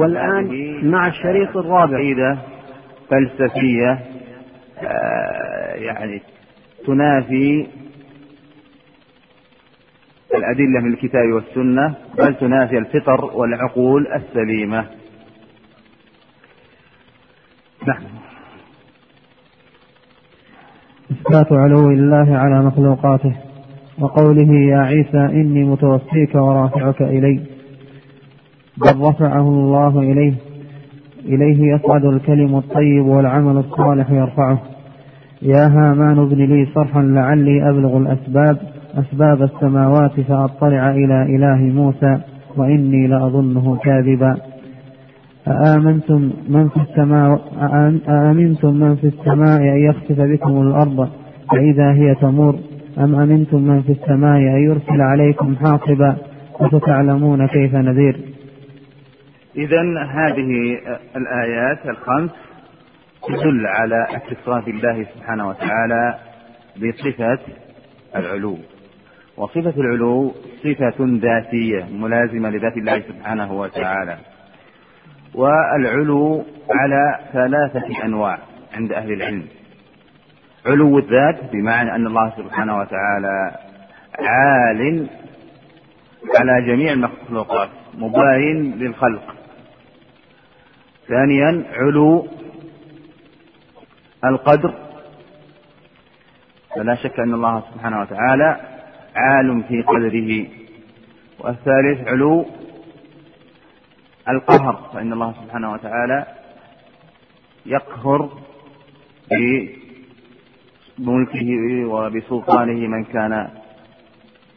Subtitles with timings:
[0.00, 1.96] والآن مع الشريط الرابع.
[1.96, 2.38] عقيدة
[3.10, 3.98] فلسفية
[4.82, 6.22] آه، يعني
[6.86, 7.66] تنافي
[10.34, 14.86] الأدلة من الكتاب والسنة بل تنافي الفطر والعقول السليمة.
[17.86, 18.02] نعم.
[21.10, 23.36] إثبات علو الله على مخلوقاته
[23.98, 27.59] وقوله يا عيسى إني متوفيك ورافعك إلي.
[28.80, 30.34] بل رفعه الله إليه
[31.24, 34.58] إليه يصعد الكلم الطيب والعمل الصالح يرفعه.
[35.42, 38.56] يا هامان ابن لي صرحا لعلي أبلغ الأسباب
[38.94, 42.18] أسباب السماوات فأطلع إلى إله موسى
[42.56, 44.36] وإني لأظنه كاذبا.
[45.48, 47.40] أآمنتم من في السماء
[48.08, 51.08] أأمنتم من في السماء أن يخسف بكم الأرض
[51.52, 52.54] فإذا هي تمور؟
[52.98, 56.16] أم أمنتم من في السماء أن يرسل عليكم حاصبا؟
[56.60, 58.29] فستعلمون كيف نذير؟
[59.56, 60.78] إذا هذه
[61.16, 62.30] الآيات الخمس
[63.28, 66.18] تدل على اتصاف الله سبحانه وتعالى
[66.76, 67.38] بصفة
[68.16, 68.58] العلو.
[69.36, 74.16] وصفة العلو صفة ذاتية ملازمة لذات الله سبحانه وتعالى.
[75.34, 78.38] والعلو على ثلاثة أنواع
[78.74, 79.44] عند أهل العلم.
[80.66, 83.56] علو الذات بمعنى أن الله سبحانه وتعالى
[84.18, 85.06] عال
[86.40, 89.39] على جميع المخلوقات مباين للخلق.
[91.10, 92.28] ثانيا علو
[94.24, 94.74] القدر.
[96.76, 98.50] فلا شك أن الله سبحانه وتعالى
[99.16, 100.46] عال في قدره.
[101.40, 102.46] والثالث علو
[104.28, 106.26] القهر فإن الله سبحانه وتعالى
[107.66, 108.20] يقهر
[110.98, 111.50] بملكه
[111.84, 113.48] وبسلطانه من كان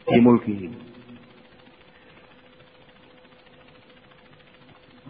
[0.08, 0.83] في ملكه.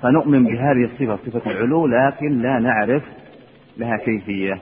[0.03, 3.03] فنؤمن بهذه الصفة صفة العلو لكن لا نعرف
[3.77, 4.61] لها كيفية.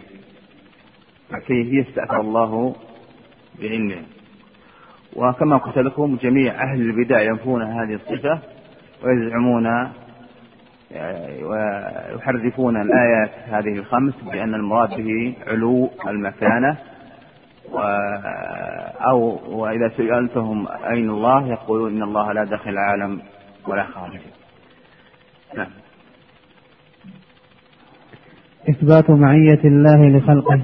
[1.46, 2.76] كيفية استأثر الله
[3.60, 4.02] بعلمه.
[5.16, 8.38] وكما قلت لكم جميع أهل البدع ينفون هذه الصفة
[9.04, 9.88] ويزعمون
[11.42, 16.76] ويحرفون الآيات هذه الخمس بأن المراد به علو المكانة.
[17.72, 17.78] و
[19.10, 23.20] أو وإذا سألتهم أين الله يقولون إن الله لا داخل العالم
[23.68, 24.20] ولا خارجه
[25.56, 25.66] نعم.
[28.70, 30.60] إثبات معية الله لخلقه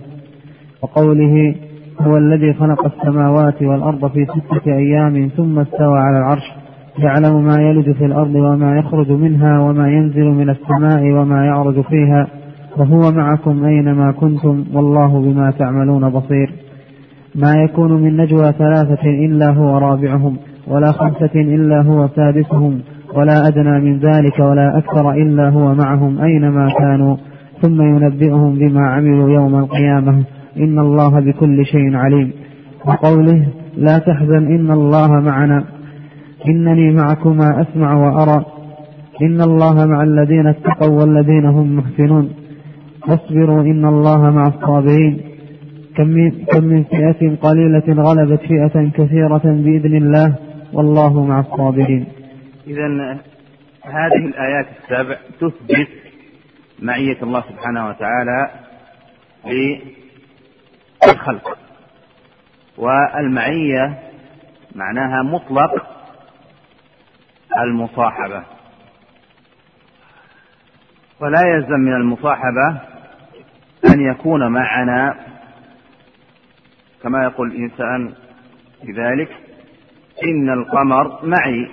[0.83, 1.55] وقوله
[2.01, 6.53] هو الذي خلق السماوات والأرض في ستة أيام ثم استوى على العرش
[6.99, 12.29] يعلم ما يلج في الأرض وما يخرج منها وما ينزل من السماء وما يعرج فيها
[12.77, 16.53] وهو معكم أينما كنتم والله بما تعملون بصير.
[17.35, 22.81] ما يكون من نجوى ثلاثة إلا هو رابعهم ولا خمسة إلا هو سادسهم
[23.15, 27.17] ولا أدنى من ذلك ولا أكثر إلا هو معهم أينما كانوا.
[27.63, 30.25] ثم ينبئهم بما عملوا يوم القيامة.
[30.57, 32.33] إن الله بكل شيء عليم.
[32.87, 35.65] وقوله لا تحزن إن الله معنا.
[36.49, 38.45] إنني معكما أسمع وأرى.
[39.23, 42.29] إن الله مع الذين اتقوا والذين هم محسنون.
[43.09, 45.21] واصبروا إن الله مع الصابرين.
[45.97, 50.35] كم من, كم من فئة قليلة غلبت فئة كثيرة بإذن الله.
[50.73, 52.18] والله مع الصابرين.
[52.69, 53.19] إذا
[53.83, 55.89] هذه الآيات السبع تثبت
[56.79, 58.51] معية الله سبحانه وتعالى
[61.05, 61.59] للخلق
[62.77, 63.99] والمعية
[64.75, 65.87] معناها مطلق
[67.59, 68.45] المصاحبة.
[71.21, 72.81] ولا يلزم من المصاحبة
[73.85, 75.17] أن يكون معنا
[77.03, 78.15] كما يقول الإنسان
[78.85, 79.31] بذلك
[80.25, 81.69] إن القمر معي.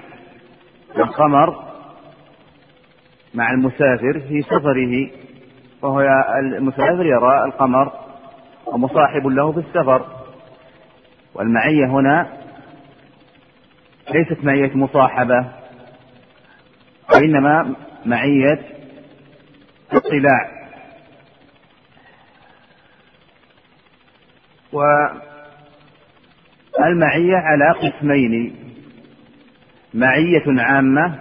[0.97, 1.63] القمر
[3.33, 5.09] مع المسافر في سفره
[5.81, 6.01] فهو
[6.39, 7.91] المسافر يرى القمر
[8.65, 10.05] ومصاحب له في السفر.
[11.33, 12.27] والمعية هنا
[14.13, 15.45] ليست معية مصاحبة
[17.13, 17.75] وإنما
[18.05, 18.59] معية
[19.91, 20.55] اطلاع.
[26.79, 28.64] والمعية على قسمين
[29.95, 31.19] معية عامة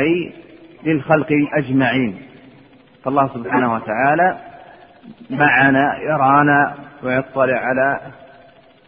[0.00, 0.32] أي
[0.84, 2.22] للخلق أجمعين.
[3.04, 4.38] فالله سبحانه وتعالى
[5.30, 8.00] معنا يرانا ويطلع على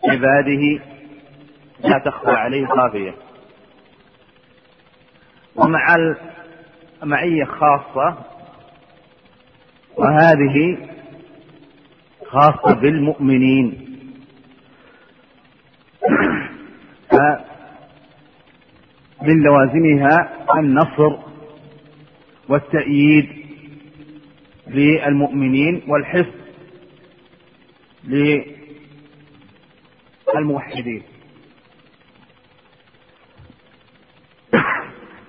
[0.09, 0.81] عباده
[1.85, 3.15] لا تخفى عليه خافية.
[5.57, 5.97] ومع
[7.03, 8.17] معية خاصة
[9.97, 10.79] وهذه
[12.27, 13.89] خاصة بالمؤمنين.
[19.23, 20.17] من لوازمها
[20.59, 21.17] النصر
[22.49, 23.29] والتأييد
[24.69, 26.35] للمؤمنين والحفظ
[30.35, 31.03] للموحدين.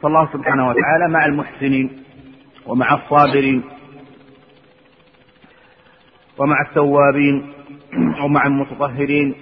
[0.01, 2.03] فالله سبحانه وتعالى مع المحسنين
[2.65, 3.63] ومع الصابرين
[6.37, 7.53] ومع التوابين
[8.23, 9.35] ومع المتطهرين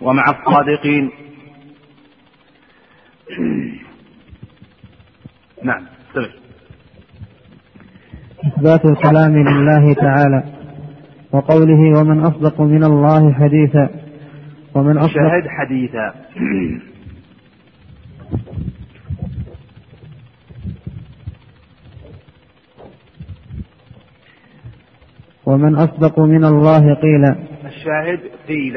[0.00, 1.10] ومع الصادقين
[5.62, 6.30] نعم استمر
[8.46, 10.44] إثبات الكلام لله تعالى
[11.32, 13.88] وقوله ومن أصدق من الله حديثا
[14.74, 16.14] ومن أصدق شهد حديثا.
[25.46, 27.36] ومن أصدق من الله قيلا
[27.66, 28.74] الشاهد قيل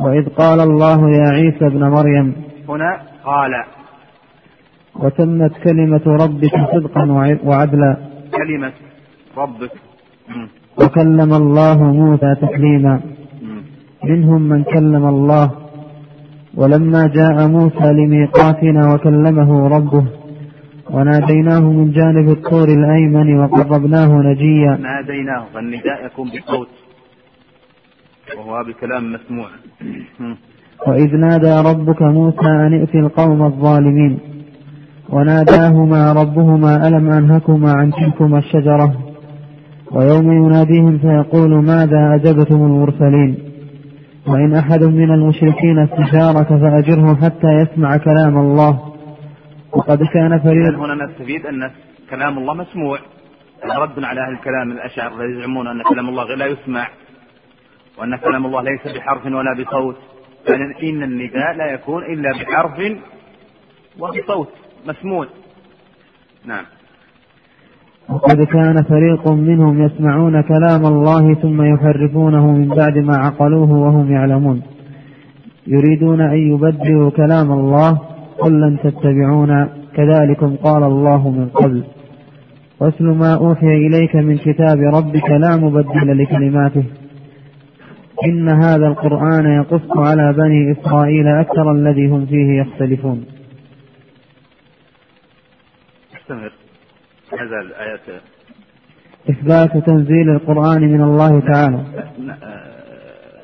[0.00, 2.34] وإذ قال الله يا عيسى ابن مريم
[2.68, 3.52] هنا قال
[4.94, 7.04] وتمت كلمة ربك صدقا
[7.44, 7.96] وعدلا.
[8.38, 8.72] كلمة
[9.36, 9.72] ربك.
[10.80, 13.00] وكلم الله موسى تكليما
[14.04, 15.50] منهم من كلم الله.
[16.54, 20.04] ولما جاء موسى لميقاتنا وكلمه ربه
[20.90, 24.72] وناديناه من جانب الطور الأيمن وقربناه نجيا.
[24.76, 26.68] ناديناه فالنداء يكون بصوت
[28.36, 29.48] وهو بكلام مسموع.
[30.86, 34.18] وإذ نادى ربك موسى أن ائت القوم الظالمين
[35.08, 38.94] وناداهما ربهما ألم أنهكما عن تلكما الشجرة
[39.90, 43.38] ويوم يناديهم فيقول ماذا أجبتم المرسلين
[44.26, 48.78] وإن أحد من المشركين استشارك فأجره حتى يسمع كلام الله
[49.72, 51.70] وقد كان فريق هنا نستفيد أن
[52.10, 52.98] كلام الله مسموع؟
[53.64, 56.88] رد على أهل الكلام الأشعر الذين يزعمون أن كلام الله لا يسمع
[57.98, 59.96] وأن كلام الله ليس بحرف ولا بصوت
[60.46, 62.98] فإن النداء لا يكون إلا بحرف
[63.98, 64.48] وبصوت
[64.88, 65.26] مسموع.
[66.46, 66.64] نعم.
[68.08, 74.62] وقد كان فريق منهم يسمعون كلام الله ثم يحرفونه من بعد ما عقلوه وهم يعلمون.
[75.66, 77.98] يريدون أن يبدلوا كلام الله
[78.38, 81.84] قل لن تتبعونا كذلكم قال الله من قبل.
[82.80, 86.84] واتل ما أوحي إليك من كتاب ربك لا مبدل لكلماته.
[88.26, 93.24] إن هذا القرآن يقص على بني إسرائيل أكثر الذي هم فيه يختلفون.
[96.16, 96.52] استمر.
[97.32, 98.22] هذا الآيات.
[99.30, 101.84] إثبات تنزيل القرآن من الله تعالى.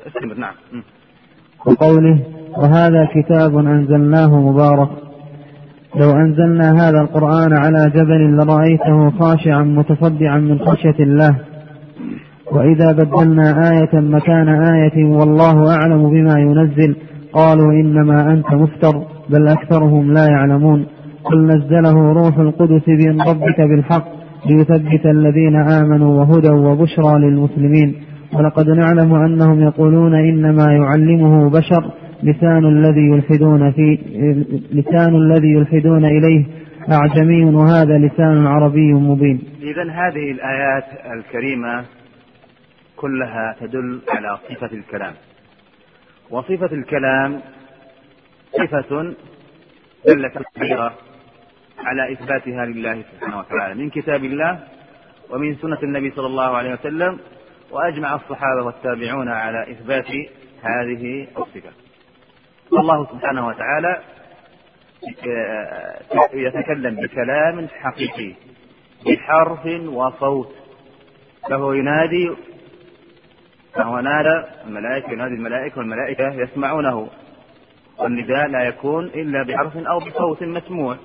[0.07, 0.33] استمر.
[0.37, 0.53] نعم.
[1.65, 2.19] وقوله
[2.57, 4.89] وهذا كتاب أنزلناه مبارك.
[5.95, 11.46] لو أنزلنا هذا القرآن على جبل لرأيته خاشعا متصدعا من خشية الله.
[12.51, 16.95] وإذا بدلنا آية مكان آية والله أعلم بما ينزل
[17.33, 18.93] قالوا إنما أنت مفتر
[19.29, 20.85] بل أكثرهم لا يعلمون.
[21.23, 24.07] قل نزله روح القدس من ربك بالحق
[24.45, 27.95] ليثبت الذين آمنوا وهدى وبشرى للمسلمين.
[28.33, 31.91] ولقد نعلم أنهم يقولون إنما يعلمه بشر
[32.23, 33.99] لسان الذي يلحدون في
[34.73, 36.45] لسان الذي يلحدون إليه.
[36.91, 39.39] أعجمي وهذا لسان عربي مبين.
[39.61, 40.83] إذا هذه الآيات
[41.17, 41.83] الكريمة
[42.97, 45.13] كلها تدل على صفة الكلام.
[46.29, 47.41] وصفة الكلام
[48.57, 49.13] صفة
[50.05, 50.93] دلت كثيرة
[51.77, 53.73] على إثباتها لله سبحانه وتعالى.
[53.75, 54.59] من كتاب الله
[55.29, 57.19] ومن سنة النبي صلى الله عليه وسلم
[57.71, 60.11] وأجمع الصحابة والتابعون على إثبات
[60.61, 61.71] هذه الصفة.
[62.73, 64.01] الله سبحانه وتعالى
[66.33, 68.33] يتكلم بكلام حقيقي
[69.05, 70.55] بحرف وصوت.
[71.49, 72.31] فهو ينادي
[73.77, 77.09] فهو نادى الملائكة ينادي الملائكة والملائكة يسمعونه.
[77.97, 80.97] والنداء لا يكون إلا بحرف أو بصوت مسموع.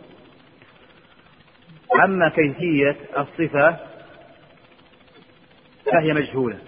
[2.05, 3.77] أما كيفية الصفة
[5.93, 6.59] فهي مجهولة.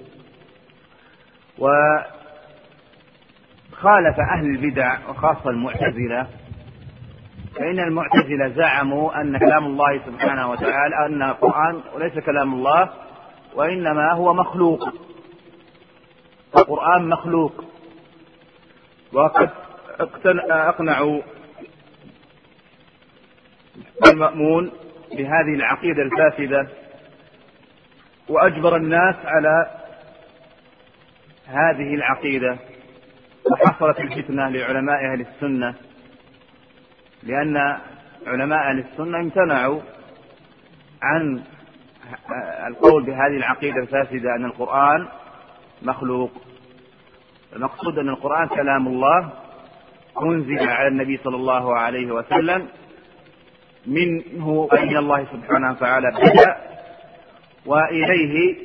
[1.59, 2.07] وخالف
[4.33, 6.27] أهل البدع وخاصة المعتزلة
[7.57, 12.91] فإن المعتزلة زعموا أن كلام الله سبحانه وتعالى أن القرآن وليس كلام الله
[13.55, 14.89] وإنما هو مخلوق.
[16.57, 17.65] القرآن مخلوق.
[19.13, 19.51] وقد
[20.51, 21.23] أقنعوا
[24.07, 24.73] المأمون
[25.11, 26.69] بهذه العقيدة الفاسدة
[28.29, 29.71] وأجبر الناس على
[31.47, 32.59] هذه العقيدة.
[33.53, 35.75] وحصلت الفتنة لعلماء أهل السنة
[37.23, 37.79] لأن
[38.27, 39.81] علماء أهل السنة امتنعوا
[41.03, 41.43] عن
[42.67, 45.09] القول بهذه العقيدة الفاسدة أن القرآن
[45.85, 46.31] مخلوق.
[47.57, 49.31] المقصود أن القرآن كلام الله
[50.23, 52.69] أنزل على النبي صلى الله عليه وسلم
[53.87, 56.57] منه من الله سبحانه وتعالى بدأ
[57.67, 58.57] وإليه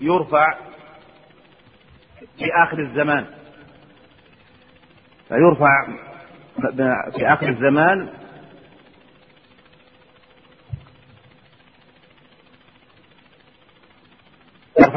[0.00, 0.54] يرفع
[2.38, 3.26] في آخر الزمان.
[5.28, 5.86] فيرفع
[7.16, 8.08] في آخر الزمان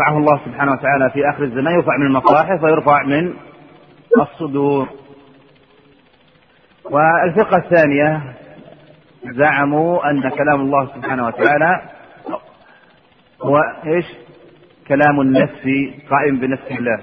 [0.01, 3.34] يرفعه الله سبحانه وتعالى في آخر الزمان يرفع من المصاحف ويرفع من
[4.22, 4.88] الصدور.
[6.84, 8.22] والفقة الثانية
[9.24, 11.81] زعموا أن كلام الله سبحانه وتعالى
[13.41, 14.05] هو إيش؟
[14.88, 15.63] كلام النفس
[16.10, 17.00] قائم بنفس الله.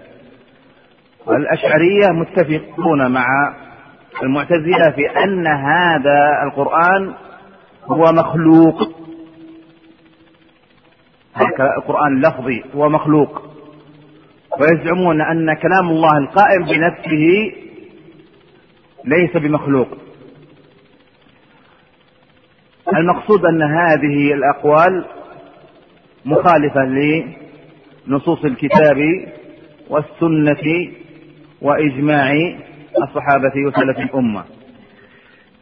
[1.26, 3.26] والأشعرية متفقون مع
[4.22, 7.14] المعتزلة في أن هذا القرآن
[7.84, 8.97] هو مخلوق.
[11.78, 13.42] القرآن لفظي هو مخلوق؟
[14.60, 17.52] ويزعمون أن كلام الله القائم بنفسه
[19.04, 19.88] ليس بمخلوق.
[22.96, 25.04] المقصود أن هذه الأقوال
[26.24, 26.84] مخالفة
[28.06, 28.96] لنصوص الكتاب
[29.88, 30.90] والسنة
[31.62, 32.32] وإجماع
[33.02, 34.44] الصحابة وسلف الأمة.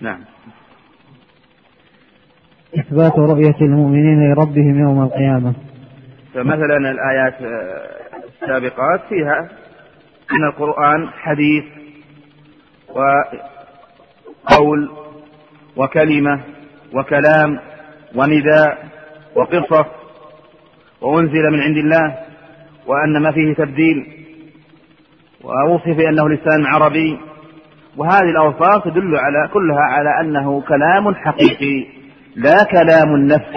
[0.00, 0.21] نعم.
[2.75, 5.54] إثبات رؤية المؤمنين لربهم يوم القيامة.
[6.35, 7.35] فمثلا الآيات
[8.42, 9.49] السابقات فيها
[10.32, 11.64] أن القرآن حديث
[14.49, 14.90] وقول
[15.76, 16.40] وكلمة
[16.94, 17.58] وكلام
[18.14, 18.78] ونداء
[19.35, 19.87] وقصص
[21.00, 22.18] وأنزل من عند الله
[22.87, 24.06] وأن ما فيه تبديل
[25.44, 27.18] ووصف بأنه لسان عربي.
[27.96, 31.87] وهذه الأوصاف تدل على كلها على أنه كلام حقيقي.
[32.37, 33.57] لا كلام النفس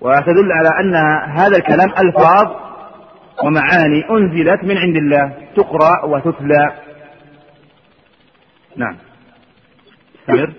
[0.00, 0.94] وتدل على أن
[1.30, 2.46] هذا الكلام ألفاظ
[3.44, 6.72] ومعاني أنزلت من عند الله تقرأ وتتلى.
[8.76, 8.96] نعم.
[10.20, 10.52] استمر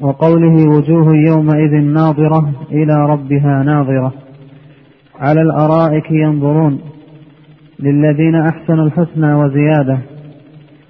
[0.00, 4.12] وقوله وجوه يومئذ ناظرة إلى ربها ناظرة.
[5.18, 6.80] على الأرائك ينظرون.
[7.78, 10.11] للذين أحسنوا الحسنى وزيادة.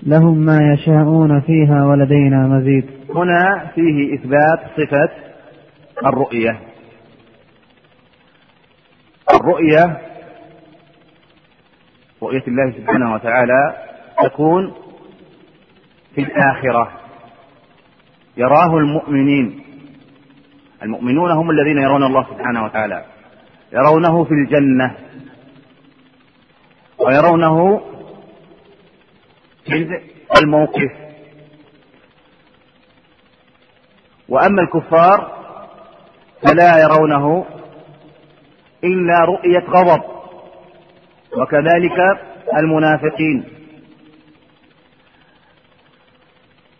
[0.07, 2.91] لهم ما يشاءون فيها ولدينا مزيد.
[3.15, 5.09] هنا فيه إثبات صفة
[6.07, 6.61] الرؤية.
[9.35, 9.99] الرؤية
[12.23, 13.75] رؤية الله سبحانه وتعالى
[14.25, 14.73] تكون
[16.15, 16.93] في الآخرة.
[18.37, 19.61] يراه المؤمنين.
[20.83, 23.05] المؤمنون هم الذين يرون الله سبحانه وتعالى.
[23.73, 24.95] يرونه في الجنة.
[26.99, 27.81] ويرونه
[30.43, 30.93] الموقف.
[34.29, 35.43] وأما الكفار
[36.43, 37.47] فلا يرونه
[38.85, 40.03] إلا رؤية غضب
[41.37, 41.99] وكذلك
[42.59, 43.45] المنافقين.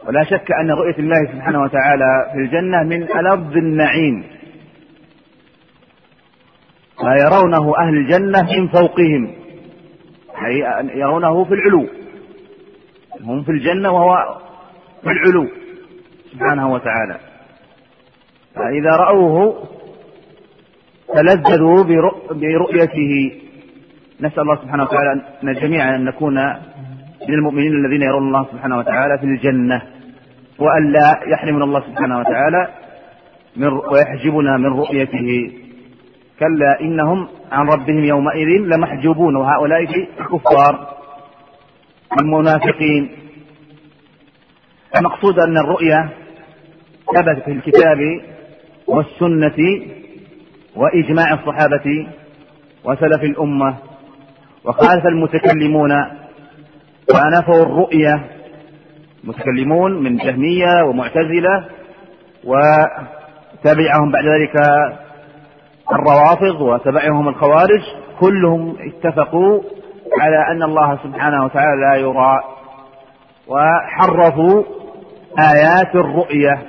[0.07, 4.25] ولا شك أن رؤية الله سبحانه وتعالى في الجنة من ألذ النعيم.
[7.03, 9.35] ما يرونه أهل الجنة من فوقهم
[10.47, 10.59] أي
[10.95, 12.02] يرونه في العلو.
[13.25, 14.39] هم في الجنة وهو
[15.03, 15.49] في العلو
[16.33, 17.19] سبحانه وتعالى.
[18.55, 19.69] فإذا رأوه
[21.15, 21.85] تلذذوا
[22.31, 23.33] برؤيته.
[24.21, 26.35] نسأل الله سبحانه وتعالى أن جميعا أن نكون
[27.29, 29.83] من المؤمنين الذين يرون الله سبحانه وتعالى في الجنة
[30.59, 32.69] وأن لا يحرمنا الله سبحانه وتعالى
[33.57, 35.53] من ويحجبنا من رؤيته.
[36.41, 39.81] كلا إنهم عن ربهم يومئذ لمحجوبون وهؤلاء
[40.21, 41.02] الكفار
[42.21, 43.11] المنافقين
[44.99, 46.09] المقصود أن الرؤيا
[47.15, 47.99] ثبت في الكتاب
[48.87, 49.87] والسنة
[50.77, 52.07] وإجماع الصحابة
[52.85, 53.77] وسلف الأمة.
[54.65, 55.91] وخالف المتكلمون
[57.09, 58.25] فنفوا الرؤية
[59.25, 61.65] متكلمون من جهمية ومعتزلة
[62.45, 64.57] وتبعهم بعد ذلك
[65.93, 67.83] الروافض وتبعهم الخوارج.
[68.21, 69.63] كلهم اتفقوا
[70.21, 72.41] على أن الله سبحانه وتعالى لا يرى
[73.49, 74.65] وحرفوا
[75.39, 76.63] آيات الرؤية.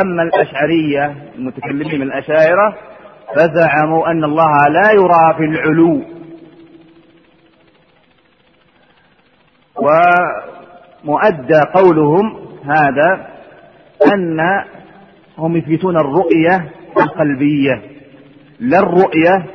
[0.00, 2.76] أما الأشعرية المتكلمين من الأشاعرة
[3.36, 6.02] فزعموا أن الله لا يرى في العلو.
[11.04, 13.26] ومؤدى قولهم هذا
[14.14, 14.40] أن
[15.38, 17.82] هم يثبتون الرؤية القلبية
[18.60, 19.46] لا الرؤية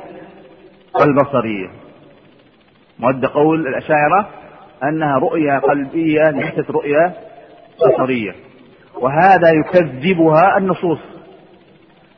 [1.00, 1.83] البصرية.
[2.98, 4.28] مؤدى قول الأشاعرة
[4.84, 7.14] أنها رؤية قلبية ليست رؤية
[7.80, 8.32] بصرية.
[8.94, 10.98] وهذا يكذبها النصوص.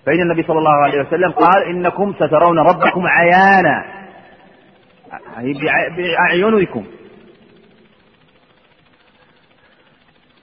[0.07, 3.85] فإن النبي صلى الله عليه وسلم قال إنكم سترون ربكم عيانا.
[5.39, 5.53] أي
[5.97, 6.85] بأعينكم.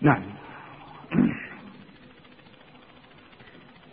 [0.01, 0.21] نعم.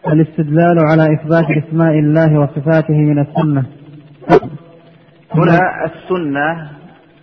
[0.06, 3.66] الاستدلال على إثبات أسماء الله وصفاته من السنة.
[5.34, 6.70] هنا السنة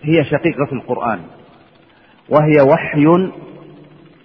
[0.02, 1.20] هي شقيقة القرآن
[2.28, 3.04] وهي وحي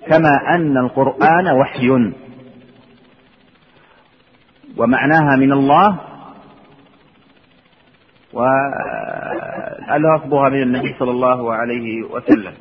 [0.08, 2.14] كما أن القرآن وحي.
[4.78, 6.00] ومعناها من الله
[8.34, 12.54] ولفظها من النبي صلى الله عليه وسلم.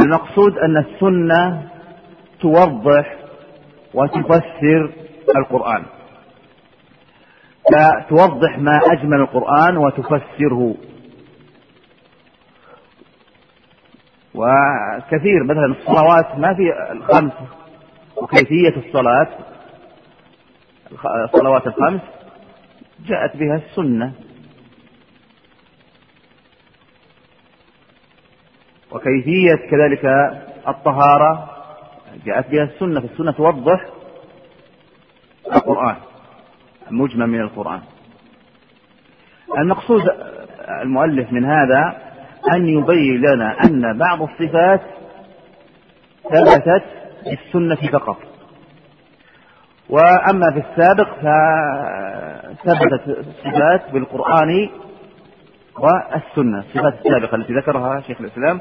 [0.00, 1.68] المقصود أن السنة
[2.40, 3.16] توضح
[3.94, 4.90] وتفسر
[5.36, 5.82] القرآن.
[7.70, 10.74] فتوضح ما أجمل القرآن وتفسره.
[14.34, 17.32] وكثير مثلا الصلوات ما في الخمس.
[18.16, 19.28] وكيفية الصلاة.
[21.24, 22.00] الصلوات الخمس
[23.06, 24.12] جاءت بها السنة.
[28.90, 30.04] وكيفية كذلك
[30.68, 31.50] الطهارة
[32.24, 33.00] جاءت بها السنة.
[33.00, 33.86] فالسنة توضح
[35.52, 35.96] القرآن.
[36.90, 37.80] مجمل من القرآن.
[39.58, 40.02] المقصود
[40.82, 41.96] المؤلف من هذا
[42.54, 44.80] أن يبين لنا أن بعض الصفات
[46.22, 46.84] ثبتت
[47.24, 48.16] في السنة فقط.
[49.88, 51.08] وأما في السابق
[52.64, 54.68] فثبتت الصفات بالقرآن
[55.78, 56.58] والسنة.
[56.58, 58.60] الصفات السابقة التي ذكرها شيخ الإسلام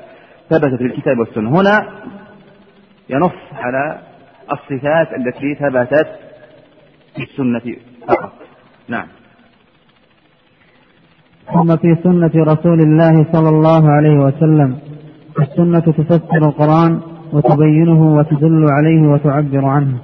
[0.49, 1.49] ثبتت في الكتاب والسنة.
[1.61, 1.89] هنا
[3.09, 4.01] ينص على
[4.53, 6.07] الصفات التي ثبتت
[7.15, 7.75] في السنة
[8.09, 8.31] فقط.
[8.87, 9.07] نعم.
[11.53, 14.77] ثم في سنة رسول الله صلى الله عليه وسلم
[15.39, 16.99] السنة تفسر القرآن
[17.33, 19.97] وتبينه وتدل عليه وتعبر عنه.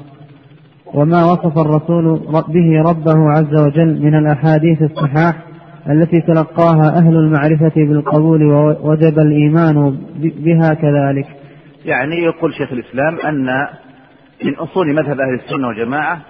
[0.94, 5.36] وما وصف الرسول به ربه عز وجل من الأحاديث الصحاح
[5.90, 11.28] التي تلقاها أهل المعرفة بالقبول ووجب الإيمان بها كذلك.
[11.86, 13.68] يعني يقول شيخ الإسلام أن
[14.46, 16.22] من أصول مذهب أهل السنة والجماعة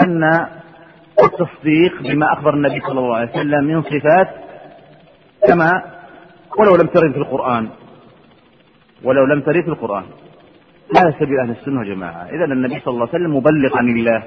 [0.00, 0.46] أن
[1.24, 4.28] التصديق بما أخبر النبي صلى الله عليه وسلم من صفات
[5.48, 5.82] كما
[6.58, 7.68] ولو لم ترد في القرآن.
[9.04, 10.04] ولو لم ترد في القرآن.
[10.96, 12.22] هذا سبيل أهل السنة والجماعة.
[12.24, 14.22] إذا النبي صلى الله عليه وسلم مبلغ عن الله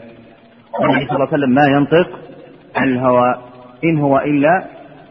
[0.79, 2.19] والنبي صلى الله عليه وسلم ما ينطق
[2.75, 3.35] عن الهوى.
[3.83, 4.65] إن هو إلا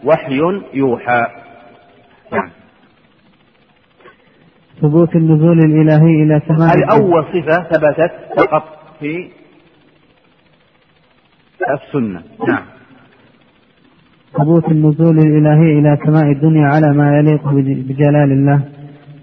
[0.04, 0.40] وحي
[0.74, 1.26] يوحى.
[2.32, 2.50] نعم.
[4.82, 8.64] ثبوت النزول الإلهي إلى سماء هذه أول صفة ثبتت فقط
[9.00, 9.30] في
[11.62, 12.22] السنة.
[12.48, 12.62] نعم.
[14.38, 17.48] ثبوت النزول الإلهي إلى سماء الدنيا على ما يليق
[17.88, 18.60] بجلال الله.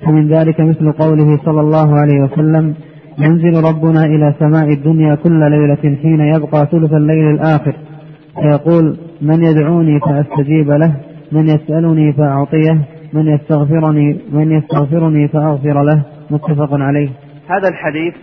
[0.07, 2.75] ومن ذلك مثل قوله صلى الله عليه وسلم
[3.19, 7.75] ينزل ربنا إلى سماء الدنيا كل ليلة حين يبقى ثلث الليل الآخر.
[8.41, 10.95] فيقول من يدعوني فأستجيب له
[11.31, 12.81] من يسألني فأعطيه
[13.13, 16.01] من يستغفرني من يستغفرني فأغفر له.
[16.31, 17.09] متفق عليه.
[17.47, 18.13] هذا الحديث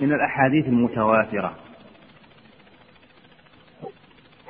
[0.00, 1.65] من الأحاديث المتواترة.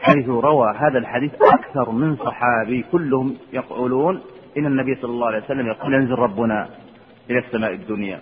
[0.07, 4.21] حيث روى هذا الحديث أكثر من صحابي كلهم يقولون
[4.59, 6.69] إن النبي صلى الله عليه وسلم يقول ينزل ربنا
[7.31, 8.21] إلى السماء الدنيا.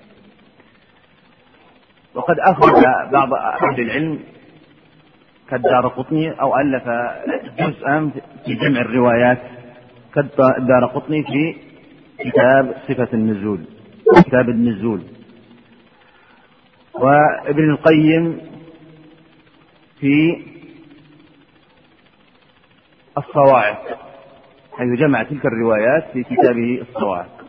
[2.14, 4.18] وقد أخرج بعض أهل العلم
[5.50, 6.84] كالدار قطني أو ألف
[7.58, 8.10] جزءا
[8.44, 9.38] في جمع الروايات
[10.14, 11.56] كالدار قطني في
[12.18, 13.60] كتاب صفة النزول
[14.16, 15.00] كتاب النزول.
[16.94, 18.40] وابن القيم
[20.00, 20.42] في
[23.18, 23.82] الصواعق
[24.78, 27.44] حيث جمع تلك الروايات في كتابه الصواعق.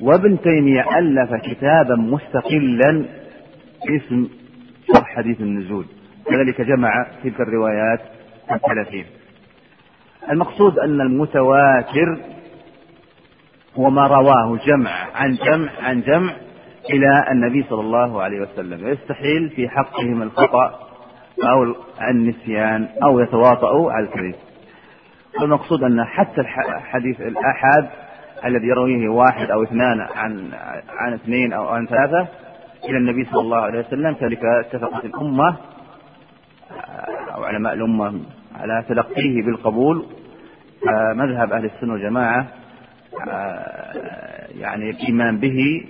[0.00, 3.04] وابن تيمية ألف كتابا مستقلا
[3.96, 4.28] اسم
[4.86, 5.84] شرح حديث النزول.
[6.26, 8.00] كذلك جمع تلك الروايات
[8.52, 9.06] الثلاثين.
[10.30, 12.18] المقصود أن المتواتر
[13.76, 16.32] هو ما رواه جمع عن جمع عن جمع
[16.90, 18.88] إلى النبي صلى الله عليه وسلم.
[18.88, 20.80] يستحيل في حقهم الخطأ
[21.44, 21.74] أو
[22.10, 24.34] النسيان أو يتواطؤوا على الكذب.
[25.42, 27.88] المقصود أن حتى الحديث الآحاد
[28.44, 30.50] الذي يرويه واحد أو اثنان عن
[30.88, 32.28] عن اثنين أو عن ثلاثة
[32.88, 35.56] إلى النبي صلى الله عليه وسلم كذلك اتفقت الأمة
[37.34, 38.20] أو علماء الأمة
[38.60, 40.06] على تلقيه بالقبول
[41.14, 42.46] مذهب أهل السنة والجماعة
[44.54, 45.86] يعني الإيمان به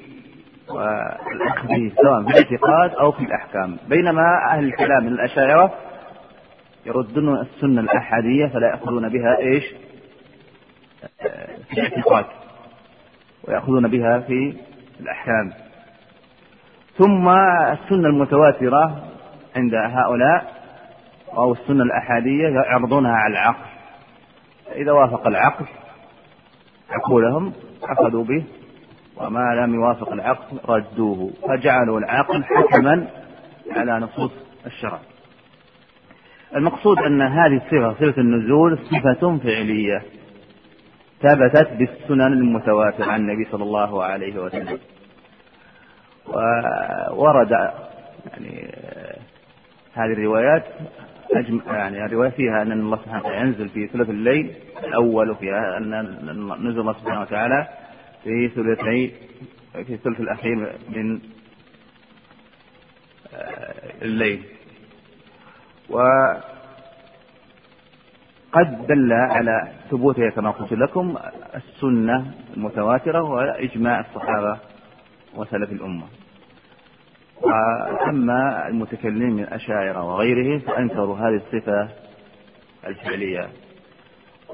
[0.68, 3.76] والأخذ به سواء في الاعتقاد أو في الأحكام.
[3.88, 5.74] بينما أهل الكلام من الأشاعرة
[6.87, 9.64] يردون السنة الأحادية فلا يأخذون بها إيش؟
[11.68, 12.25] في الاعتقاد.
[13.49, 14.57] ويأخذون بها في
[15.01, 15.53] الأحكام.
[16.99, 17.29] ثم
[17.72, 19.05] السنة المتواترة
[19.57, 20.57] عند هؤلاء
[21.33, 23.66] أو السنة الأحادية يعرضونها على العقل.
[24.75, 25.66] إذا وافق العقل
[26.90, 28.44] عقولهم أخذوا به.
[29.16, 31.31] وما لم يوافق العقل ردوه.
[31.49, 33.07] فجعلوا العقل حكما
[33.77, 34.33] على نصوص
[34.66, 34.99] الشرع.
[36.57, 40.03] المقصود أن هذه الصفة صفة النزول صفة فعلية
[41.23, 44.79] ثبتت بالسنن المتواترة عن النبي صلى الله عليه وسلم.
[47.11, 48.75] وورد يعني
[49.95, 50.64] هذه الروايات
[51.33, 51.61] أجم...
[51.66, 56.01] يعني الرواية فيها أن الله سبحانه وتعالى ينزل في ثلث الليل الأول وفيها أن
[56.69, 57.69] نزل الله سبحانه وتعالى
[58.25, 59.12] في ثلثي
[59.85, 61.21] في الثلث الأخير من
[63.35, 64.42] آه، الليل.
[65.90, 66.46] وقد
[68.88, 71.16] دل على ثبوتها كما قلت لكم
[71.55, 74.59] السنة المتواترة وإجماع الصحابة
[75.35, 76.05] وسلف الأمة.
[77.42, 81.88] وأما المتكلمين من الأشاعرة وغيرهم فأنكروا هذه الصفة
[82.87, 83.49] الفعلية.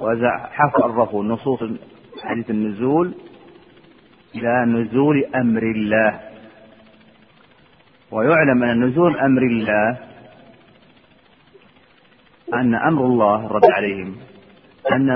[0.01, 1.61] وحرفوا نصوص
[2.23, 3.15] حديث النزول
[4.35, 6.21] إلى نزول أمر الله.
[8.11, 9.99] ويعلم أن نزول أمر الله
[12.55, 14.17] أن أمر الله الرد عليهم.
[14.93, 15.11] أن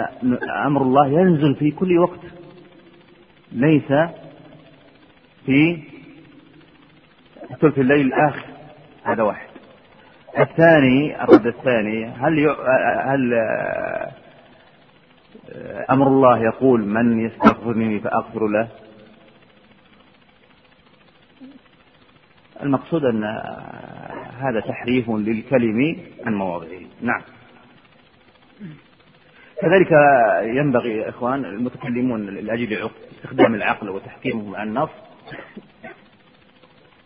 [0.66, 2.20] أمر الله ينزل في كل وقت.
[3.52, 3.92] ليس
[5.46, 5.78] في
[7.60, 8.44] ثلث الليل الآخر.
[9.04, 9.48] هذا واحد.
[10.38, 12.56] الثاني الرد الثاني هل
[13.04, 13.34] هل
[15.90, 18.68] أمر الله يقول من يستغفرني فأغفر له؟
[22.62, 23.24] المقصود أن
[24.38, 26.80] هذا تحريف للكلم عن مواضعه.
[27.02, 27.20] نعم.
[29.62, 29.90] كذلك
[30.42, 34.90] ينبغي يا إخوان المتكلمون لأجل استخدام العقل وتحكيمه عن النص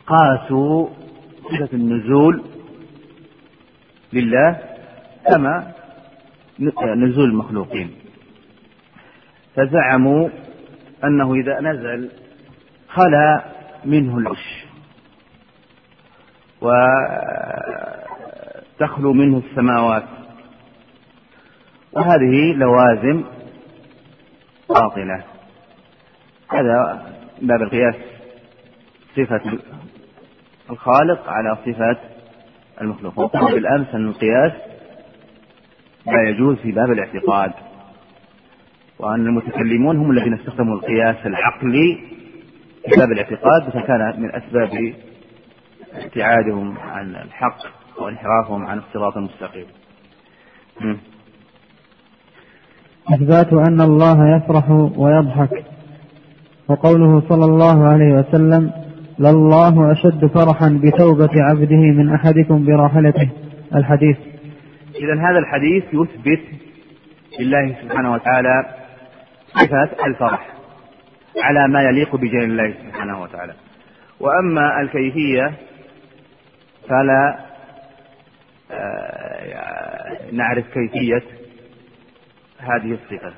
[0.07, 0.89] قاسوا
[1.43, 2.45] صفة النزول
[4.13, 4.61] لله
[5.27, 5.73] كما
[6.97, 7.91] نزول المخلوقين.
[9.57, 10.29] فزعموا
[11.05, 12.11] أنه إذا نزل
[12.89, 13.45] خلا
[13.85, 14.70] منه العش.
[18.81, 20.05] وتخلو منه السماوات.
[21.93, 23.25] وهذه لوازم
[24.69, 25.25] باطلة.
[26.53, 27.07] هذا
[27.43, 27.95] باب القياس.
[29.17, 29.59] صفة
[30.71, 31.97] الخالق على صفة
[32.81, 33.19] المخلوق.
[33.19, 34.53] وقلنا بالأمس أن القياس
[36.07, 37.53] لا يجوز في باب الاعتقاد.
[38.99, 41.99] وأن المتكلمون هم الذين استخدموا القياس العقلي
[42.89, 44.95] في باب الاعتقاد فكان من أسباب
[45.95, 47.59] ابتعادهم عن الحق
[48.03, 49.67] وانحرافهم عن الصراط المستقيم.
[53.15, 55.65] إثبات أن الله يفرح ويضحك.
[56.69, 58.73] وقوله صلى الله عليه وسلم
[59.19, 63.29] لله أشد فرحا بتوبة عبده من أحدكم براحلته.
[63.75, 64.17] الحديث.
[64.97, 66.41] إذا هذا الحديث يثبت
[67.41, 68.65] لله سبحانه وتعالى
[69.47, 70.47] صفة الفرح
[71.43, 73.55] على ما يليق بجلال الله سبحانه وتعالى.
[74.21, 75.53] وأما الكيفية
[76.91, 77.39] فلا
[78.71, 81.23] آه، نعرف كيفية
[82.59, 83.35] هذه الصفة.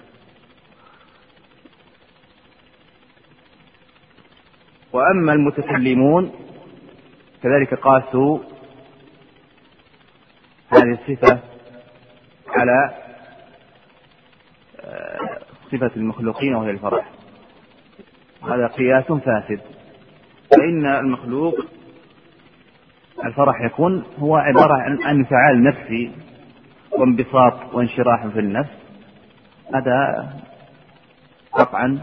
[4.92, 6.32] وأما المتكلمون
[7.42, 8.38] كذلك قاسوا
[10.68, 11.40] هذه الصفة
[12.48, 12.94] على
[14.80, 15.38] آه،
[15.72, 17.10] صفة المخلوقين وهي الفرح.
[18.42, 19.60] هذا قياس فاسد.
[20.50, 21.54] فإن المخلوق
[23.24, 26.10] الفرح يكون هو عبارة عن انفعال نفسي
[26.98, 28.70] وانبساط وانشراح في النفس.
[29.74, 30.28] هذا
[31.52, 31.98] قطعا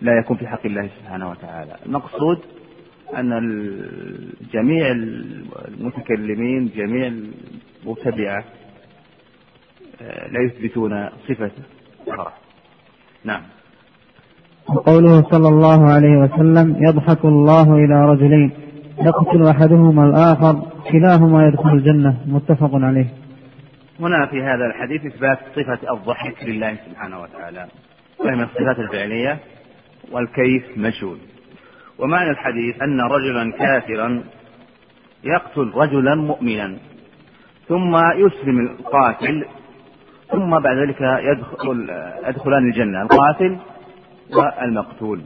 [0.00, 1.76] لا يكون في حق الله سبحانه وتعالى.
[1.86, 2.38] المقصود
[3.16, 3.30] أن
[4.52, 4.86] جميع
[5.68, 8.44] المتكلمين جميع المبتدعة
[10.02, 11.50] آه، لا يثبتون صفة
[12.00, 12.32] الفرح.
[13.24, 13.42] نعم.
[14.68, 18.52] وقوله صلى الله عليه وسلم يضحك الله إلى رجلين.
[19.00, 23.06] يقتل أحدهما الآخر كلاهما يدخل الجنة متفق عليه.
[24.00, 27.66] هنا في هذا الحديث إثبات صفة الضحك لله سبحانه وتعالى
[28.20, 29.38] وهي من الصفات الفعلية
[30.12, 31.18] والكيف مجهول
[31.98, 34.22] ومعنى الحديث أن رجلا كافرا
[35.24, 36.76] يقتل رجلا مؤمنا
[37.68, 39.44] ثم يسلم القاتل
[40.32, 41.90] ثم بعد ذلك يدخل
[42.28, 43.56] يدخلان الجنة القاتل
[44.36, 45.20] والمقتول.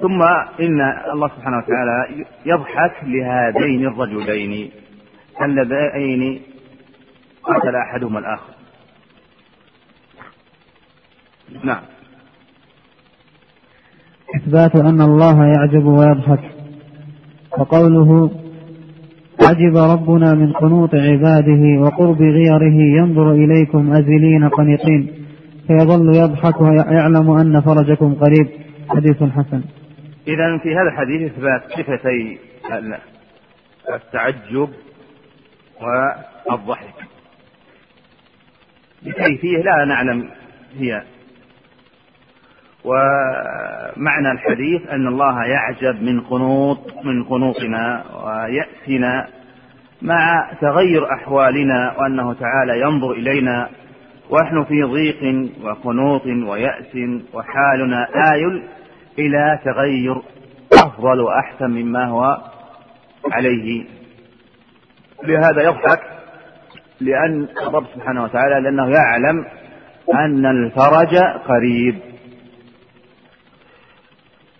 [0.00, 0.22] ثم
[0.60, 0.80] إن
[1.12, 4.70] الله سبحانه وتعالى يضحك لهذين الرجلين
[5.42, 6.40] اللذين
[7.42, 8.52] قتل أحدهما الآخر.
[11.64, 11.82] نعم.
[14.36, 16.50] إثبات أن الله يعجب ويضحك.
[17.58, 18.30] وقوله
[19.42, 25.10] عجب ربنا من قنوط عباده وقرب غيره ينظر إليكم أزلين قنطين.
[25.66, 28.48] فيظل يضحك ويعلم أن فرجكم قريب.
[28.88, 29.62] حديث حسن.
[30.26, 32.38] إذا في هذا الحديث إثبات صفتي
[33.94, 34.70] التعجب
[36.50, 36.94] والضحك.
[39.02, 40.30] بكيفية لا نعلم
[40.78, 41.02] هي.
[42.84, 49.26] ومعنى الحديث أن الله يعجب من قنوط من قنوطنا ويأسنا
[50.02, 53.68] مع تغير أحوالنا وأنه تعالى ينظر إلينا
[54.30, 58.62] ونحن في ضيق وقنوط ويأس وحالنا آيل
[59.18, 60.22] إلى تغير
[60.72, 62.38] أفضل وأحسن مما هو
[63.32, 63.84] عليه.
[65.22, 66.00] لهذا يضحك
[67.00, 69.46] لأن الرب سبحانه وتعالى لأنه يعلم
[70.14, 71.98] أن الفرج قريب.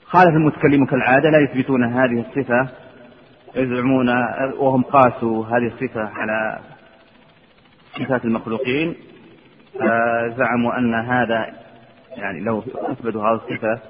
[0.04, 2.68] خالف المتكلم كالعادة لا يثبتون هذه الصفة
[3.54, 4.08] يزعمون
[4.58, 6.58] وهم قاسوا هذه الصفة على
[7.98, 8.94] صفات المخلوقين.
[10.36, 11.46] زعموا أن هذا
[12.16, 13.80] يعني لو أثبتوا هذه الصفة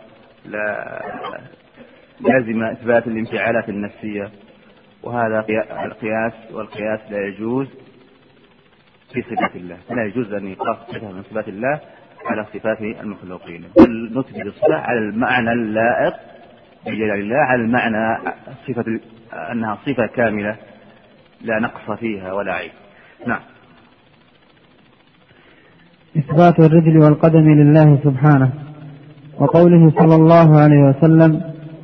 [2.21, 4.31] لازم إثبات الانفعالات النفسية
[5.03, 5.45] وهذا
[5.85, 7.67] القياس والقياس لا يجوز
[9.13, 11.81] في صفات الله لا يجوز أن يقاس صفة من صفات الله
[12.27, 16.15] على صفات المخلوقين بل نثبت الصفة على المعنى اللائق
[16.87, 18.19] بجلال الله على المعنى
[18.69, 19.01] صفة
[19.53, 20.57] أنها صفة كاملة
[21.41, 22.71] لا نقص فيها ولا عيب.
[23.27, 23.41] نعم.
[26.17, 28.70] إثبات الرجل والقدم لله سبحانه.
[29.41, 31.41] وقوله صلى الله عليه وسلم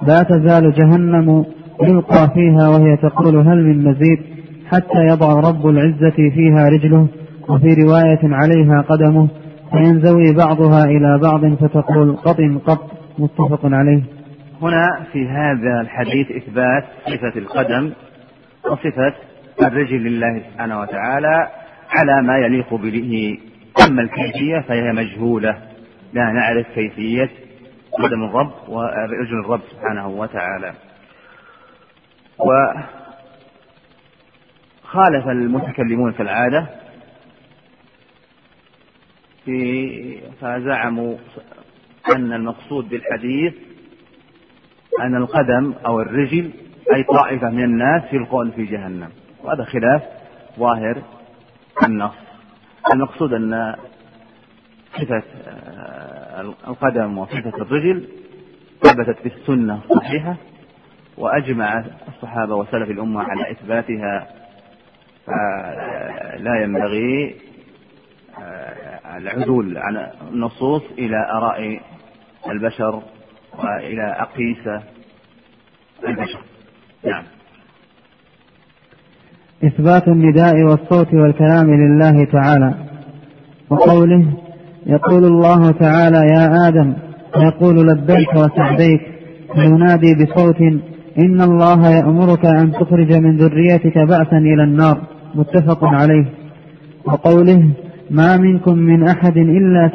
[0.06, 1.44] لا تزال جهنم
[1.82, 4.18] يلقى فيها وهي تقول هل من مزيد
[4.72, 7.06] حتى يضع رب العزة فيها رجله
[7.48, 9.28] وفي رواية عليها قدمه
[9.70, 12.90] فينزوي بعضها إلى بعض فتقول قط قط.
[13.18, 14.02] متفق عليه.
[14.62, 17.90] هنا في هذا الحديث إثبات صفة القدم
[18.70, 19.12] وصفة
[19.62, 21.48] الرجل لله سبحانه وتعالى
[21.90, 23.38] على ما يليق به.
[23.88, 25.56] أما الكيفية فهي مجهولة
[26.14, 27.28] لا نعرف كيفية
[28.02, 30.74] قدم الرب ورجل الرب سبحانه وتعالى.
[34.84, 36.66] وخالف المتكلمون كالعادة
[39.44, 41.16] في فزعموا
[42.16, 43.54] أن المقصود بالحديث
[45.00, 46.50] أن القدم أو الرجل
[46.94, 49.10] أي طائفة من الناس يلقون في جهنم.
[49.44, 50.02] وهذا خلاف
[50.58, 51.02] ظاهر
[51.86, 52.14] النص.
[52.92, 53.76] المقصود أن
[54.96, 58.08] صفة آه، القدم وصفة الرجل
[58.82, 60.36] ثبتت في السنة الصحيحة
[61.18, 64.26] وأجمع الصحابة وسلف الأمة على إثباتها
[65.26, 67.34] فلا ينبغي
[68.38, 71.80] آه، العدول عن النصوص إلى آراء
[72.50, 73.02] البشر
[73.58, 74.82] وإلى أقيسة
[76.08, 76.40] البشر.
[77.04, 77.24] نعم.
[79.64, 82.74] إثبات النداء والصوت والكلام لله تعالى
[83.70, 84.45] وقوله
[84.86, 86.96] يقول الله تعالى يا آدم
[87.36, 89.00] يقول لبيك وسعديك
[89.54, 90.60] فينادي بصوت
[91.18, 95.02] إن الله يأمرك أن تخرج من ذريتك بأسا إلى النار
[95.34, 96.26] متفق عليه.
[97.04, 97.70] وقوله
[98.10, 99.90] ما منكم من أحد إلا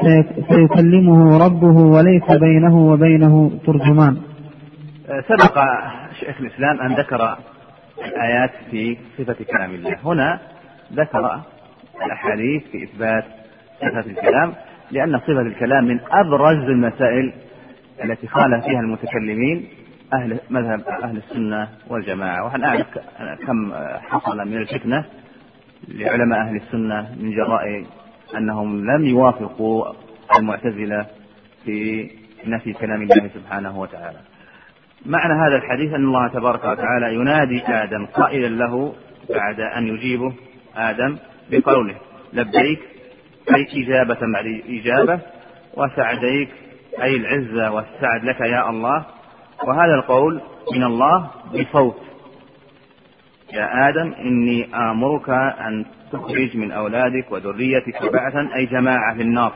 [0.49, 4.17] سيكلمه ربه وليس بينه وبينه ترجمان.
[5.07, 5.57] سبق
[6.19, 7.37] شيخ الإسلام أن ذكر
[8.05, 9.97] الآيات في صفة كلام الله.
[10.05, 10.39] هنا
[10.93, 11.41] ذكر
[12.05, 13.23] الأحاديث في إثبات
[13.81, 14.53] صفة الكلام.
[14.91, 17.33] لأن صفة الكلام من أبرز المسائل
[18.03, 19.67] التي خالف فيها المتكلمين
[20.13, 22.45] أهل مذهب أهل السنة والجماعة.
[22.45, 22.87] ونحن نعرف
[23.47, 23.73] كم
[24.09, 25.05] حصل من الفتنة
[25.87, 27.85] لعلماء أهل السنة من جراء
[28.37, 29.93] أنهم لم يوافقوا
[30.39, 31.05] المعتزلة
[31.65, 32.09] في
[32.45, 34.17] نفي كلام الله سبحانه وتعالى.
[35.05, 38.93] معنى هذا الحديث أن الله تبارك وتعالى ينادي آدم قائلا له
[39.29, 40.33] بعد أن يجيبه
[40.75, 41.17] آدم
[41.51, 41.95] بقوله
[42.33, 42.79] لبيك
[43.55, 45.19] أي إجابة بعد إجابة
[45.73, 46.49] وسعديك.
[47.01, 49.05] أي العزة والسعد لك يا الله.
[49.63, 50.41] وهذا القول
[50.73, 52.01] من الله بصوت.
[53.53, 59.53] يا آدم إني آمرك أن تخرج من أولادك وذريتك بعثا أي جماعة في النار.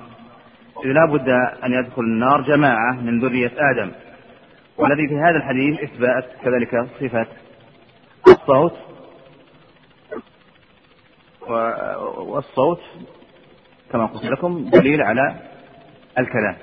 [0.85, 1.29] إذ لا بد
[1.63, 3.91] أن يدخل النار جماعة من ذرية آدم.
[4.77, 7.27] والذي في هذا الحديث إثبات كذلك صفة
[8.27, 8.73] الصوت.
[12.17, 12.81] والصوت
[13.91, 15.35] كما قلت لكم دليل على
[16.19, 16.55] الكلام.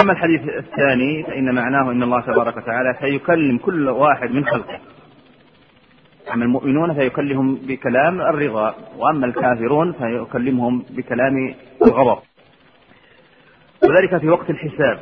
[0.00, 4.78] أما الحديث الثاني فإن معناه أن الله تبارك وتعالى سيكلم كل واحد من خلقه.
[6.34, 11.54] أما المؤمنون فيكلمهم بكلام الرضا وأما الكافرون فيكلمهم بكلام
[11.86, 12.18] الغضب.
[13.82, 14.98] وذلك في وقت الحساب.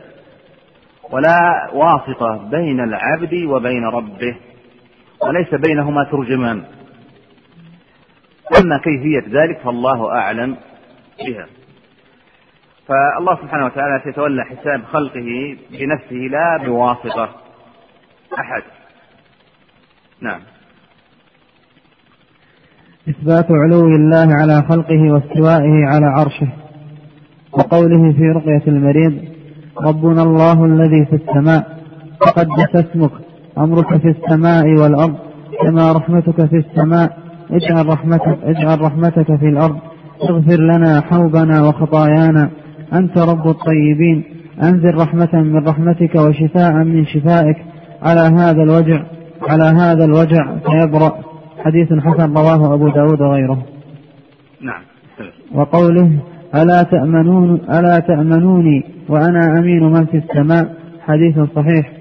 [1.10, 4.36] ولا واسطة بين العبد وبين ربه
[5.20, 6.64] وليس بينهما ترجمان.
[8.60, 10.56] أما كيفية ذلك فالله أعلم
[11.26, 11.46] بها.
[12.88, 17.28] فالله سبحانه وتعالى سيتولى حساب خلقه بنفسه لا بواسطة
[18.38, 18.62] أحد.
[20.20, 20.40] نعم.
[23.08, 26.48] إثبات علو الله على خلقه واستوائه على عرشه
[27.52, 29.24] وقوله في رقية المريض
[29.80, 31.78] ربنا الله الذي في السماء
[32.20, 33.10] تقدس اسمك
[33.58, 35.18] أمرك في السماء والأرض
[35.62, 37.21] كما رحمتك في السماء
[37.52, 39.76] اجعل رحمتك, اجعل رحمتك في الأرض.
[40.30, 42.50] اغفر لنا حوبنا وخطايانا.
[42.92, 44.24] أنت رب الطيبين.
[44.62, 47.56] أنزل رحمة من رحمتك وشفاء من شفائك.
[48.02, 49.02] على هذا الوجع
[49.48, 51.12] على هذا الوجع فيبرأ
[51.64, 53.62] حديث حسن رواه أبو داود وغيره.
[54.62, 54.82] نعم
[55.54, 56.10] وقوله
[56.54, 60.74] ألا تأمنون ألا تأمنوني وأنا أمين من في السماء.
[61.00, 61.92] حديث صحيح.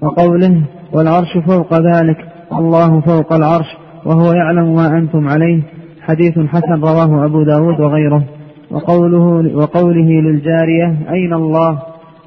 [0.00, 2.16] وقوله والعرش فوق ذلك.
[2.52, 3.76] الله فوق العرش.
[4.06, 5.62] وهو يعلم ما أنتم عليه.
[6.00, 8.24] حديث حسن رواه أبو داود وغيره.
[8.70, 11.82] وقوله, وقوله للجارية أين الله؟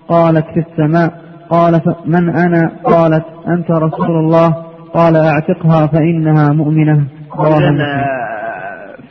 [0.07, 1.21] قالت في السماء.
[1.49, 4.49] قال من أنا؟ قالت أنت رسول الله.
[4.93, 7.07] قال أعتقها فإنها مؤمنة.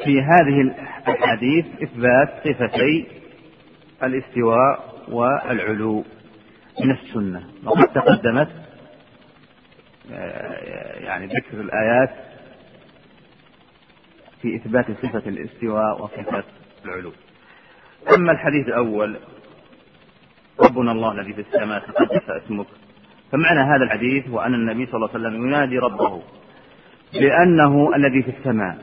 [0.04, 0.72] في هذه
[1.08, 3.06] الحديث إثبات صفتي
[4.02, 4.78] الاستواء
[5.12, 6.04] والعلو
[6.84, 7.40] من السنة.
[7.66, 8.48] وقد تقدمت
[10.12, 12.10] آه، يعني ذكر الآيات
[14.42, 16.44] في إثبات صفة الاستواء وصفة
[16.84, 17.12] العلو.
[18.16, 19.16] أما الحديث الأول
[20.60, 22.66] ربنا الله الذي في السماء تقدس اسمك.
[23.32, 26.22] فمعنى هذا الحديث هو أن النبي صلى الله عليه وسلم ينادي ربه
[27.12, 28.78] لأنه الذي في السماء.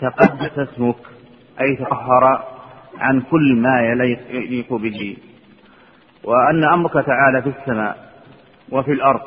[0.00, 0.96] تقدس اسمك
[1.60, 2.44] أي تطهر
[2.98, 5.16] عن كل ما يليق به.
[6.24, 8.12] وأن أمرك تعالى في السماء
[8.72, 9.20] وفي الأرض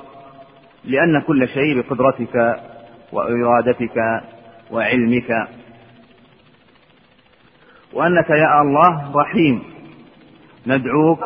[0.83, 2.61] لأن كل شيء بقدرتك
[3.11, 4.21] وإرادتك
[4.71, 5.47] وعلمك
[7.93, 9.63] وأنك يا الله رحيم.
[10.67, 11.23] ندعوك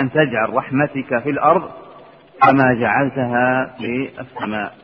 [0.00, 1.70] أن تجعل رحمتك في الأرض
[2.42, 4.74] كما جعلتها في السماء.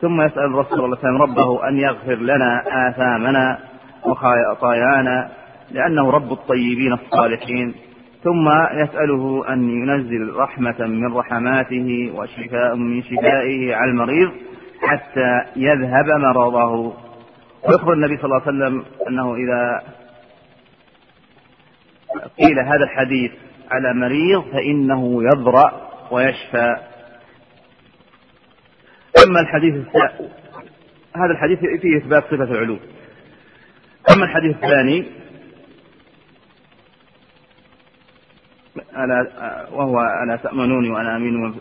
[0.00, 3.58] ثم يسأل الرسول صلى الله عليه وسلم ربه أن يغفر لنا آثامنا
[4.06, 5.30] وخطايانا
[5.70, 7.74] لأنه رب الطيبين الصالحين.
[8.22, 8.48] ثم
[8.82, 14.30] يسأله أن ينزل رحمة من رحماته وشفاء من شفائه على المريض
[14.86, 16.92] حتى يذهب مرضه.
[17.68, 19.82] ويخبر النبي صلى الله عليه وسلم أنه إذا
[22.40, 23.32] قيل هذا الحديث
[23.70, 26.76] على مريض فإنه يضرأ ويشفى.
[29.26, 29.74] أما الحديث
[31.16, 32.78] هذا الحديث فيه إثبات صفة العلو.
[34.16, 35.06] أما الحديث الثاني
[38.96, 39.26] ألا
[39.72, 41.52] وهو ألا تأمنوني وأنا أمين من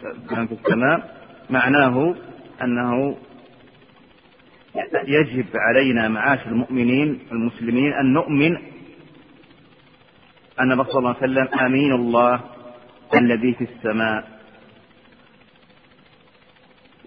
[0.47, 1.15] في السماء
[1.49, 2.15] معناه
[2.61, 3.17] أنه
[5.07, 8.55] يجب علينا معاشر المؤمنين المسلمين أن نؤمن
[10.59, 12.41] أن الرسول صلى الله عليه وسلم أمين الله
[13.15, 14.39] الذي في السماء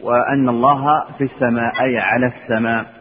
[0.01, 2.97] وأن الله في السماء أي على السماء.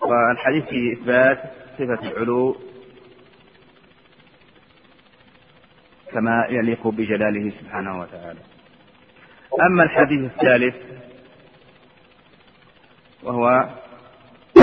[0.00, 1.38] والحديث في إثبات
[1.78, 2.56] صفة العلو
[6.12, 8.40] كما يليق بجلاله سبحانه وتعالى.
[9.54, 10.74] أما الحديث الثالث
[13.22, 13.68] وهو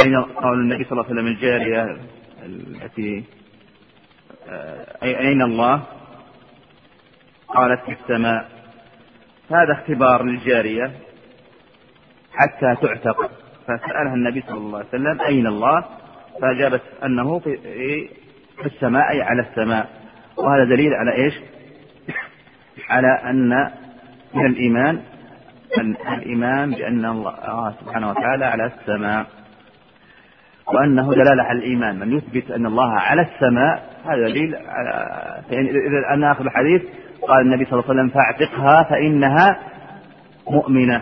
[0.04, 1.98] أين قول النبي صلى الله عليه وسلم الجارية
[2.46, 3.24] التي
[4.50, 5.84] آه، أين الله؟
[7.48, 8.50] قالت في السماء.
[9.50, 10.92] هذا اختبار للجارية
[12.34, 13.32] حتى تعتق.
[13.64, 15.86] فسألها النبي صلى الله عليه وسلم أين الله؟
[16.42, 18.10] فأجابت أنه في
[18.66, 19.90] السماء أي على السماء.
[20.38, 21.34] وهذا دليل على إيش؟
[22.90, 23.72] على أن
[24.36, 25.02] من الإيمان
[26.18, 29.26] الإيمان بأن الله سبحانه وتعالى على السماء
[30.68, 32.00] وأنه دلالة على الإيمان.
[32.00, 34.94] من يثبت أن الله على السماء هذا دليل على
[35.52, 36.82] إذا ان آخر الحديث
[37.28, 39.60] قال النبي صلى الله عليه وسلم فاعتقها فإنها
[40.50, 41.02] مؤمنة.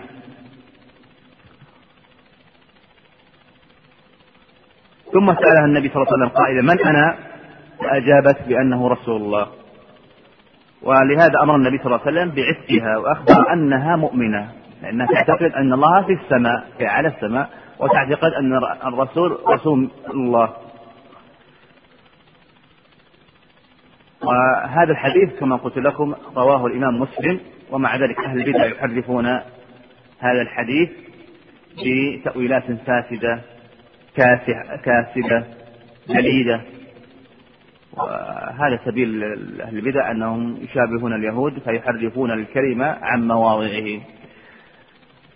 [5.14, 7.16] ثم سألها النبي صلى الله عليه وسلم قائلا من أنا؟
[7.80, 9.61] فأجابت بأنه رسول الله.
[10.84, 14.52] ولهذا أمر النبي صلى الله عليه وسلم بعتقها وأخبر أنها مؤمنة
[14.84, 18.54] لأنها تعتقد أن الله في السماء في على السماء وتعتقد أن
[18.88, 20.54] الرسول رسول الله.
[24.24, 27.40] وهذا الحديث كما قلت لكم رواه الإمام مسلم
[27.72, 29.26] ومع ذلك أهل البدع يحرفون
[30.20, 30.90] هذا الحديث
[31.86, 33.42] بتأويلات فاسدة
[34.86, 35.44] كاسدة
[36.10, 36.62] جليدة
[37.98, 39.24] وهذا سبيل
[39.62, 44.02] أهل البدع أنهم يشابهون اليهود فيحرفون الكلمة عن مواضعه.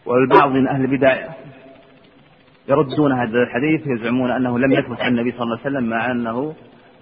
[0.05, 1.17] والبعض من أهل البدع
[2.69, 6.53] يردون هذا الحديث يزعمون أنه لم يثبت عن النبي صلى الله عليه وسلم مع أنه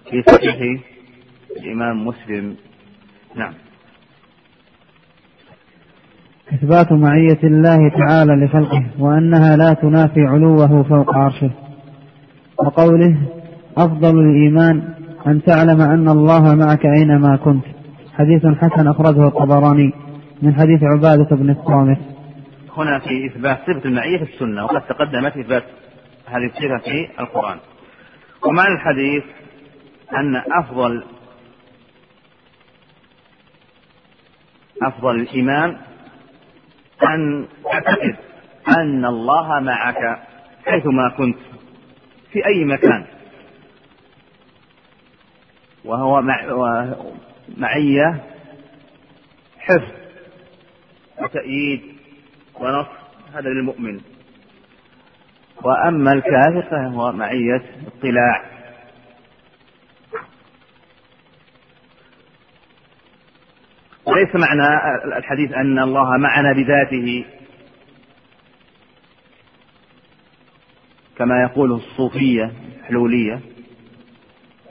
[0.09, 0.81] في صحيح
[1.61, 2.55] الإمام مسلم.
[3.35, 3.53] نعم.
[6.53, 11.51] إثبات معية الله تعالى لخلقه وأنها لا تنافي علوه فوق عرشه.
[12.59, 13.17] وقوله
[13.77, 14.93] أفضل الإيمان
[15.27, 17.65] أن تعلم أن الله معك أينما كنت.
[18.13, 19.93] حديث حسن أخرجه الطبراني
[20.41, 21.97] من حديث عبادة بن الصامت.
[22.77, 25.63] هنا في إثبات صفة المعية في السنة وقد تقدمت إثبات
[26.25, 27.57] هذه الصفة في القرآن.
[28.47, 29.23] ومعنى الحديث
[30.13, 31.03] أن أفضل
[34.81, 35.77] أفضل الإيمان
[37.03, 38.15] أن تعتقد
[38.77, 40.19] أن الله معك
[40.65, 41.37] حيثما كنت
[42.31, 43.05] في أي مكان.
[45.85, 46.37] وهو مع
[47.57, 48.23] معية
[49.59, 49.91] حفظ
[51.21, 51.81] وتأييد
[52.55, 52.89] ونصر
[53.33, 54.01] هذا للمؤمن.
[55.63, 58.53] وأما الكافر فهو معية اطلاع.
[64.05, 64.67] وليس معنى
[65.17, 67.25] الحديث أن الله معنا بذاته
[71.17, 73.39] كما يقول الصوفية الحلولية.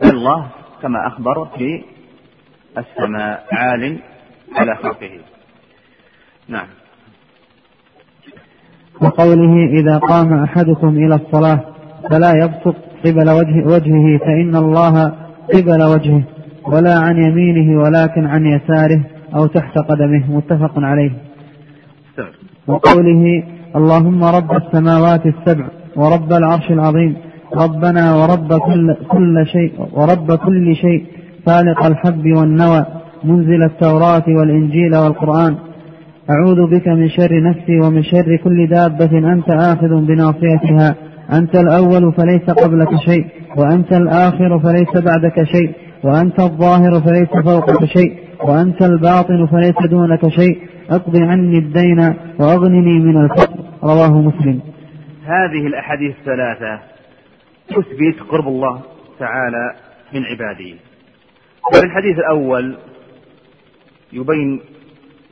[0.05, 0.51] الله
[0.83, 1.83] كما أخبر في
[2.79, 3.99] السماء عال
[4.57, 5.11] على خلقه.
[6.49, 6.67] نعم.
[9.01, 11.61] وقوله إذا قام أحدكم إلى الصلاة
[12.11, 15.13] فلا يبصق قبل وجه وجهه فإن الله
[15.55, 16.23] قبل وجهه
[16.65, 19.05] ولا عن يمينه ولكن عن يساره
[19.35, 20.37] أو تحت قدمه.
[20.37, 21.11] متفق عليه.
[22.67, 23.43] وقوله
[23.77, 27.17] اللهم رب السماوات السبع ورب العرش العظيم
[27.57, 31.05] ربنا ورب كل, كل شيء ورب كل شيء
[31.47, 32.87] فالق الحب والنوى
[33.25, 35.57] منزل التوراة والإنجيل والقرآن.
[36.31, 40.95] أعوذ بك من شر نفسي ومن شر كل دابة أنت آخذ بناصيتها.
[41.33, 43.27] أنت الأول فليس قبلك شيء
[43.57, 45.71] وأنت الآخر فليس بعدك شيء
[46.05, 48.13] وأنت الظاهر فليس فوقك شيء
[48.45, 50.59] وأنت الباطن فليس دونك شيء.
[50.91, 53.59] أقض عني الدين وأغنني من الفقر.
[53.85, 54.61] رواه مسلم.
[55.25, 56.92] هذه الأحاديث الثلاثة.
[57.73, 58.83] تثبت قرب الله
[59.19, 59.75] تعالى
[60.13, 60.77] من عباده.
[61.75, 62.77] وفي الحديث الأول
[64.13, 64.61] يبين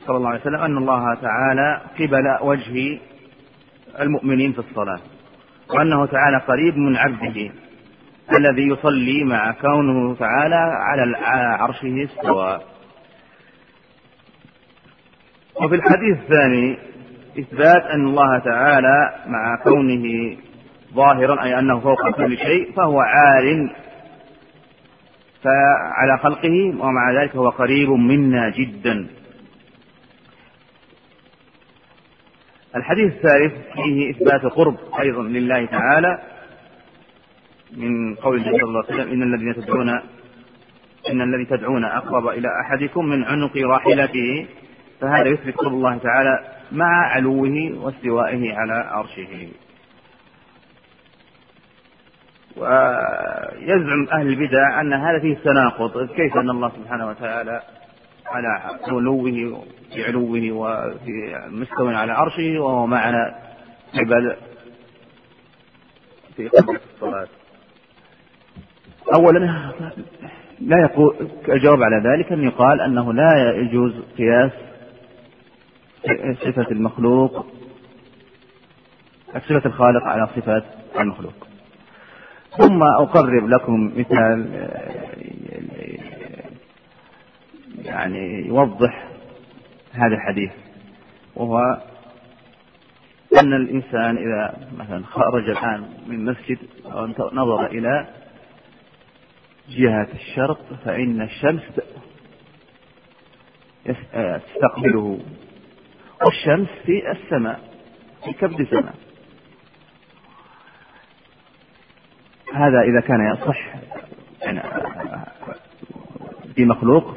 [0.07, 2.99] صلى الله عليه وسلم أن الله تعالى قبل وجه
[3.99, 4.99] المؤمنين في الصلاة
[5.69, 7.51] وأنه تعالى قريب من عبده
[8.37, 11.15] الذي يصلي مع كونه تعالى على
[11.59, 12.61] عرشه استوى.
[15.55, 16.77] وفي الحديث الثاني
[17.39, 20.37] إثبات أن الله تعالى مع كونه
[20.93, 23.69] ظاهرا أي أنه فوق كل شيء فهو عال
[25.43, 29.07] فعلى خلقه ومع ذلك هو قريب منا جدا.
[32.75, 36.19] الحديث الثالث فيه إثبات قرب أيضا لله تعالى
[37.77, 39.89] من قول النبي صلى الله عليه وسلم إن الذين تدعون
[41.09, 44.45] إن الذي تدعون أقرب إلى أحدكم من عنق راحلته
[45.01, 46.39] فهذا يثبت قرب الله تعالى
[46.71, 49.47] مع علوه واستوائه على عرشه.
[52.57, 57.61] ويزعم أهل البدع أن هذا فيه تناقض كيف أن الله سبحانه وتعالى
[58.25, 63.35] على علوه في علوه وفي مستوى على عرشه وهو معنا
[63.93, 64.35] قبل
[66.35, 66.49] في
[66.95, 67.27] الصلاة.
[69.13, 69.39] أولا
[70.59, 74.51] لا يقول الجواب على ذلك أن يقال أنه لا يجوز قياس
[76.33, 77.45] صفة المخلوق
[79.33, 80.63] صفة الخالق على صفة
[80.99, 81.47] المخلوق.
[82.57, 84.69] ثم أقرب لكم مثال
[87.83, 89.07] يعني يوضح
[89.91, 90.51] هذا الحديث
[91.35, 91.57] وهو
[93.41, 98.07] أن الإنسان إذا مثلا خرج الآن من مسجد ونظر إلى
[99.69, 101.61] جهة الشرق فإن الشمس
[103.85, 105.19] تستقبله
[106.25, 107.59] والشمس في السماء
[108.25, 108.95] في كبد السماء.
[112.53, 113.75] هذا إذا كان يصح
[114.41, 114.61] يعني
[116.55, 117.15] في مخلوق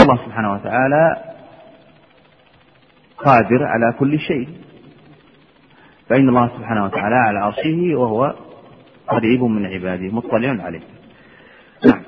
[0.00, 1.16] الله سبحانه وتعالى
[3.18, 4.48] قادر على كل شيء.
[6.08, 8.34] فإن الله سبحانه وتعالى على عرشه وهو
[9.08, 10.80] قريب من عباده مطلع عليه.
[11.86, 12.02] نعم.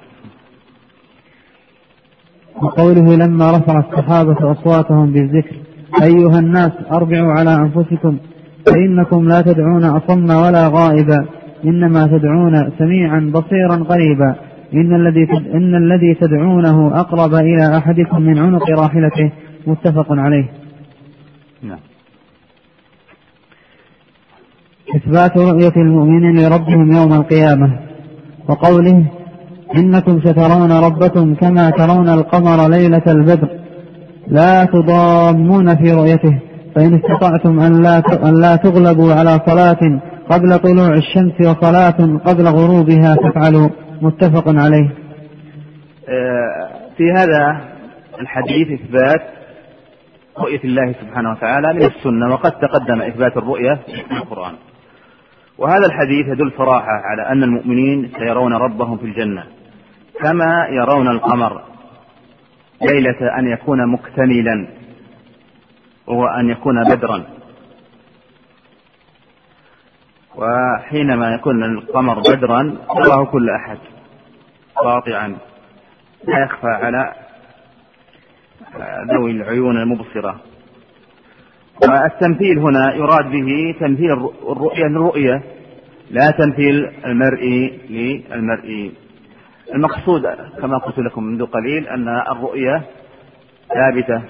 [2.63, 5.57] وقوله لما رفع الصحابة أصواتهم بالذكر
[6.03, 8.19] أيها الناس أربعوا على أنفسكم
[8.67, 11.38] فإنكم لا تدعون أصم ولا غائبا.
[11.65, 14.35] إنما تدعون سميعا بصيرا قريبا.
[14.75, 19.33] إن الذي إن الذي تدعونه أقرب إلى أحدكم من عنق راحلته.
[19.67, 20.45] متفق عليه.
[21.63, 21.79] نعم.
[24.97, 27.79] إثبات رؤية المؤمنين لربهم يوم القيامة.
[28.49, 29.05] وقوله
[29.77, 33.49] إنكم سترون ربكم كما ترون القمر ليلة البدر.
[34.29, 36.39] لا تضامون في رؤيته.
[36.75, 40.01] فإن استطعتم أن لا أن لا تغلبوا على صلاة
[40.31, 43.69] قبل طلوع الشمس وصلاة قبل غروبها فافعلوا
[44.03, 44.91] متفق عليه.
[46.09, 47.61] آه، في هذا
[48.21, 49.23] الحديث إثبات
[50.39, 54.55] رؤية الله سبحانه وتعالى من السنة وقد تقدم إثبات الرؤية في القرآن.
[55.59, 59.45] وهذا الحديث يدل صراحة على أن المؤمنين سيرون ربهم في الجنة
[60.21, 61.63] كما يرون القمر
[62.83, 64.69] ليلة أن يكون مكتملا
[66.07, 67.25] وهو أن يكون بدرا
[70.39, 73.79] وحينما يكون القمر بدرا يراه كل أحد
[74.77, 75.37] قاطعا
[76.29, 77.13] لا يخفى على
[79.13, 80.41] ذوي العيون المبصرة.
[81.83, 84.13] والتمثيل هنا يراد به تمثيل
[84.53, 85.43] الرؤية للرؤية
[86.11, 88.93] لا تمثيل المرئي للمرئي
[89.75, 90.23] المقصود
[90.61, 92.83] كما قلت لكم منذ قليل أن الرؤية
[93.75, 94.23] ثابتة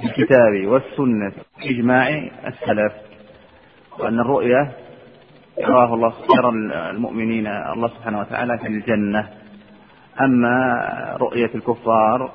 [0.00, 1.32] في الكتاب والسنة
[1.64, 2.08] إجماع
[2.46, 2.92] السلف
[3.98, 4.72] وأن الرؤية
[5.58, 6.48] يراه الله يرى
[6.90, 7.46] المؤمنين.
[7.46, 9.28] الله سبحانه وتعالى في الجنة.
[10.20, 10.56] أما
[11.20, 12.30] رؤية الكفار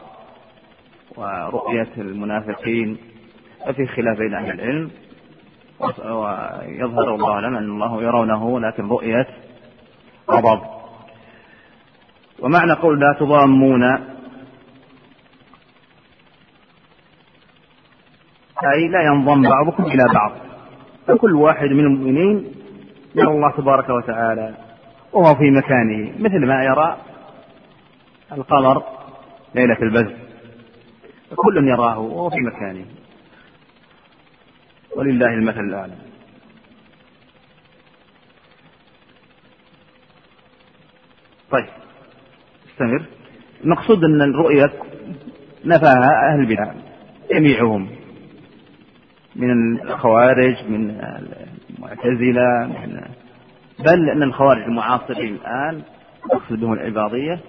[1.17, 2.97] ورؤية المنافقين
[3.65, 4.91] ففي خلاف بين أهل العلم.
[5.79, 9.27] ويظهر الله أعلم أن الله يرونه لكن رؤية
[10.31, 10.61] غضب.
[12.39, 13.83] ومعنى قول لا تضامون.
[18.63, 20.31] أي لا ينضم بعضكم إلى بعض.
[21.07, 22.58] فكل واحد من المؤمنين
[23.15, 24.55] يرى الله تبارك وتعالى
[25.13, 26.97] وهو في مكانه مثل ما يرى
[28.31, 28.83] القمر
[29.55, 30.29] ليلة البدر
[31.35, 32.85] كل يراه وهو في مكانه.
[34.95, 35.95] ولله المثل الأعلى.
[41.51, 41.69] طيب
[42.71, 43.05] استمر.
[43.63, 44.73] المقصود أن الرؤية
[45.65, 46.73] نفاها أهل البدع
[47.31, 47.89] جميعهم
[49.35, 51.01] من الخوارج من
[51.79, 53.01] المعتزلة من
[53.79, 55.81] بل أن الخوارج المعاصرين الآن
[56.31, 57.39] أقصد بهم العباضية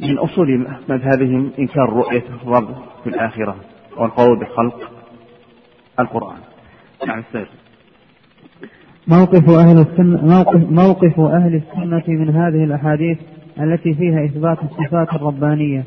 [0.00, 3.56] من أصول مذهبهم إنكار رؤية الرب في الآخرة
[3.96, 4.90] والقول بخلق
[6.00, 6.38] القرآن.
[7.06, 7.46] نعم أستاذ.
[9.08, 13.18] موقف أهل السنة موقف, موقف أهل السنة من هذه الأحاديث
[13.60, 15.84] التي فيها إثبات الصفات الربانية.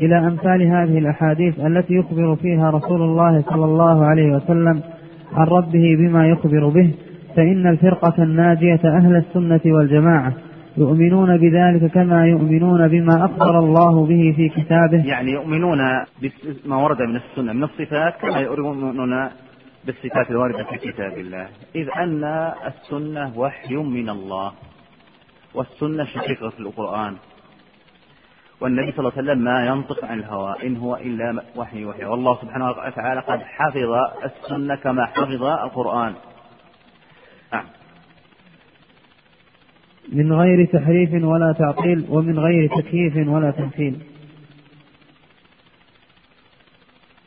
[0.00, 4.82] إلى أمثال هذه الأحاديث التي يخبر فيها رسول الله صلى الله عليه وسلم
[5.32, 6.94] عن ربه بما يخبر به
[7.36, 10.32] فإن الفرقة الناجية أهل السنة والجماعة
[10.76, 15.06] يؤمنون بذلك كما يؤمنون بما أخبر الله به في كتابه.
[15.06, 15.78] يعني يؤمنون
[16.64, 19.28] بما ورد من السنة من الصفات كما يؤمنون
[19.86, 21.46] بالصفات الواردة في كتاب الله.
[21.76, 22.24] إذ أن
[22.66, 24.52] السنة وحي من الله
[25.54, 27.14] والسنة شقيقة في القرآن.
[28.60, 32.40] والنبي صلى الله عليه وسلم ما ينطق عن الهوى إن هو إلا وحي وحي والله
[32.42, 33.94] سبحانه وتعالى قد حفظ
[34.24, 36.14] السنة كما حفظ القرآن.
[37.52, 37.64] نعم.
[40.12, 44.00] من غير تحريف ولا تعطيل ومن غير تكييف ولا تمثيل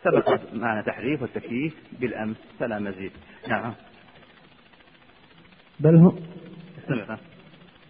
[0.04, 2.38] سبق معنا تحريف والتكييف بالأمس.
[2.60, 3.12] فلا مزيد.
[3.48, 3.74] نعم.
[5.80, 6.16] بل هم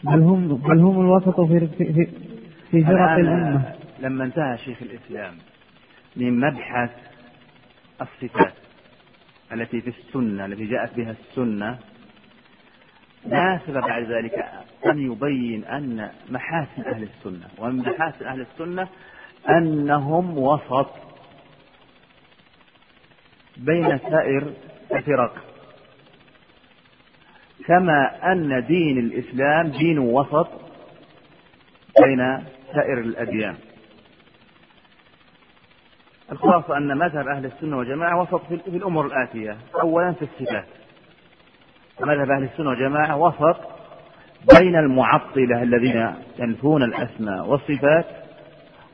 [0.03, 2.30] بل هم بل هم الوسط في في
[2.71, 3.75] في فرق الأمة.
[3.99, 5.37] لما انتهى شيخ الإسلام
[6.15, 6.89] من مبحث
[8.01, 8.53] الصفات
[9.53, 11.79] التي في السنة التي جاءت بها السنة
[13.27, 14.45] ناسب بعد ذلك
[14.85, 18.87] أن يبين أن محاسن أهل السنة؟ ومن محاسن أهل السنة
[19.49, 20.89] أنهم وسط
[23.57, 24.53] بين سائر
[24.91, 25.45] الفرق.
[27.67, 30.47] كما أن دين الإسلام دين وسط
[32.03, 32.43] بين
[32.73, 33.55] سائر الأديان.
[36.31, 39.57] الخلاصة أن مذهب أهل السنة والجماعة وسط في الأمور الآتية.
[39.81, 40.65] أولا في الصفات.
[42.01, 43.57] مذهب أهل السنة والجماعة وسط
[44.59, 48.05] بين المعطلة الذين ينفون الأسماء والصفات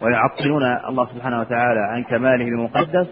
[0.01, 3.07] ويعطلون الله سبحانه وتعالى عن كماله المقدس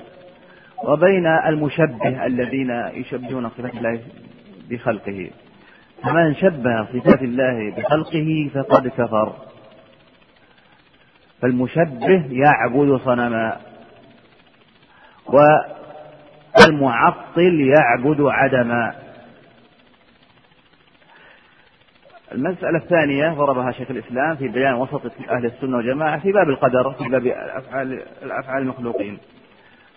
[0.84, 4.00] وبين المشبه الذين يشبهون صفات الله
[4.70, 5.30] بخلقه.
[6.04, 9.34] فمن شبه صفات الله بخلقه فقد كفر.
[11.42, 13.58] فالمشبه يعبد صنما
[16.56, 18.96] والمعطل يعبد عدما.
[22.32, 27.10] المسألة الثانية ضربها شيخ الإسلام في بيان وسط أهل السنة والجماعة في باب القدر في
[27.10, 29.18] باب الأفعال, الأفعال المخلوقين.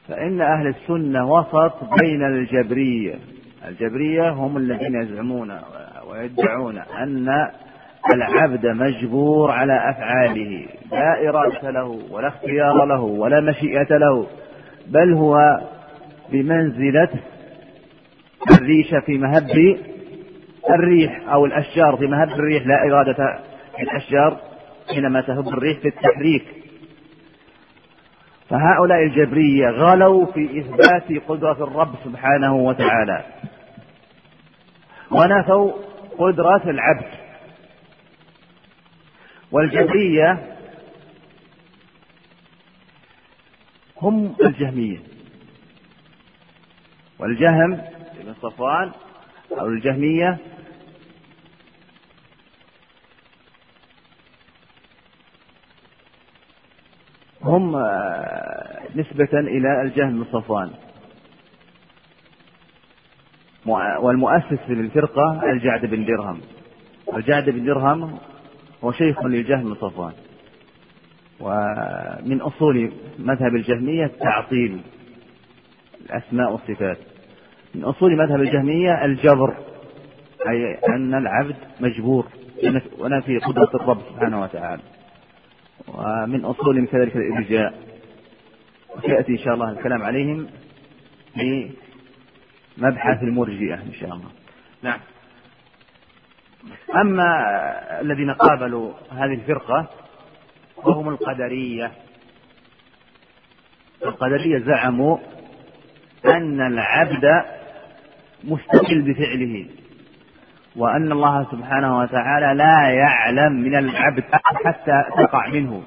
[0.09, 3.14] فإن أهل السنة وسط بين الجبرية
[3.68, 5.61] الجبرية هم الذين يزعمون
[6.07, 7.51] ويدعون أن
[8.14, 14.26] العبد مجبور على أفعاله لا إرادة له ولا اختيار له ولا مشيئة له
[14.86, 15.61] بل هو
[16.32, 17.09] بمنزلة
[18.51, 19.76] الريشة في مهب
[20.70, 23.38] الريح أو الأشجار في مهب الريح لا إرادة
[23.80, 24.36] الأشجار
[24.94, 26.44] حينما تهب الريح في التحريك.
[28.51, 33.24] فهؤلاء الجبرية غلوا في إثبات قدرة الرب سبحانه وتعالى
[35.11, 35.72] ونفوا
[36.18, 37.17] قدرة العبد.
[39.53, 40.57] والجبرية
[44.03, 44.99] هم الجهمية.
[47.18, 47.76] والجهم
[48.20, 48.92] بن صفوان
[49.53, 50.38] أو الجهمية
[57.42, 60.70] هم آه، نسبة إلى الجهم بن صفوان.
[64.01, 66.40] والمؤسس للفرقة الجعد بن درهم.
[67.14, 68.18] الجعد بن درهم
[68.85, 70.12] هو شيخ للجهم صفوان.
[71.41, 74.81] ومن أصول مذهب الجهمية تعطيل
[76.07, 76.99] الأسماء والصفات.
[77.74, 79.57] من أصول مذهب الجهمية الجبر
[80.49, 82.26] أي أن العبد مجبور
[82.99, 84.83] ونفي قدرة الرب سبحانه وتعالى.
[85.89, 87.74] ومن أصولهم كذلك الإرجاء.
[88.97, 90.47] وسيأتي إن شاء الله الكلام عليهم
[91.35, 91.70] في
[92.79, 94.31] مبحث المرجئة إن شاء الله.
[94.83, 95.01] نعم.
[96.94, 99.86] أما الذين قابلوا هذه الفرقة
[100.76, 101.92] وهم القدرية
[104.04, 105.18] القدرية زعموا
[106.24, 107.44] أن العبد
[108.44, 109.66] مستقل بفعله
[110.76, 114.24] وأن الله سبحانه وتعالى لا يعلم من العبد
[114.64, 115.82] حتى تقع منه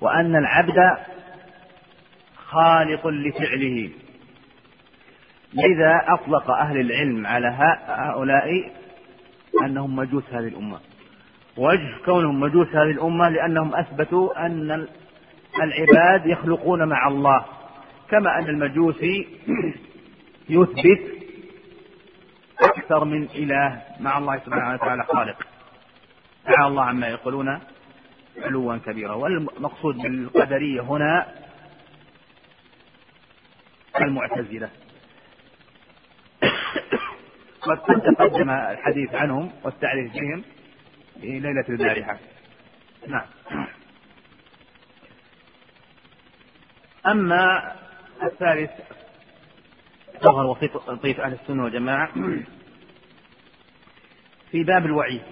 [0.00, 0.96] وأن العبد
[2.36, 3.90] خالق لفعله.
[5.54, 7.48] لذا أطلق أهل العلم على
[7.88, 8.70] هؤلاء
[9.64, 10.80] أنهم مجوس هذه الأمة.
[11.56, 14.86] وجه كونهم مجوس هذه الأمة لأنهم أثبتوا أن
[15.62, 17.44] العباد يخلقون مع الله.
[18.10, 19.28] كما أن المجوسي
[20.48, 21.00] يثبت
[22.60, 25.46] أكثر من إله مع الله سبحانه وتعالى خالق.
[26.44, 27.58] تعالى الله عما يقولون
[28.42, 29.14] علوا كبيرا.
[29.14, 31.26] والمقصود بالقدرية هنا
[34.00, 34.70] المعتزلة.
[37.64, 37.78] قد
[38.16, 40.44] تقدم الحديث عنهم والتعريف بهم
[41.20, 42.18] في ليلة البارحة.
[43.08, 43.26] نعم.
[47.06, 47.72] أما
[48.22, 48.70] الثالث
[50.22, 50.90] ظهر وسيط
[51.20, 52.12] أهل السنة والجماعة
[54.50, 55.22] في باب الوعيد.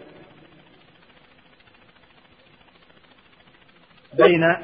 [4.15, 4.57] بين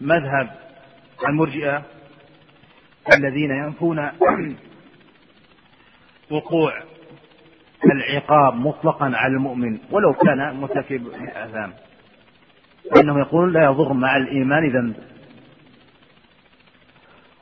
[0.00, 0.58] مذهب
[1.28, 1.84] المرجئة
[3.14, 4.10] الذين ينفون
[6.32, 6.72] وقوع
[7.84, 11.72] العقاب مطلقا على المؤمن ولو كان مرتكب الآثام
[12.94, 14.96] فإنه يقول لا يضر مع الإيمان ذنب.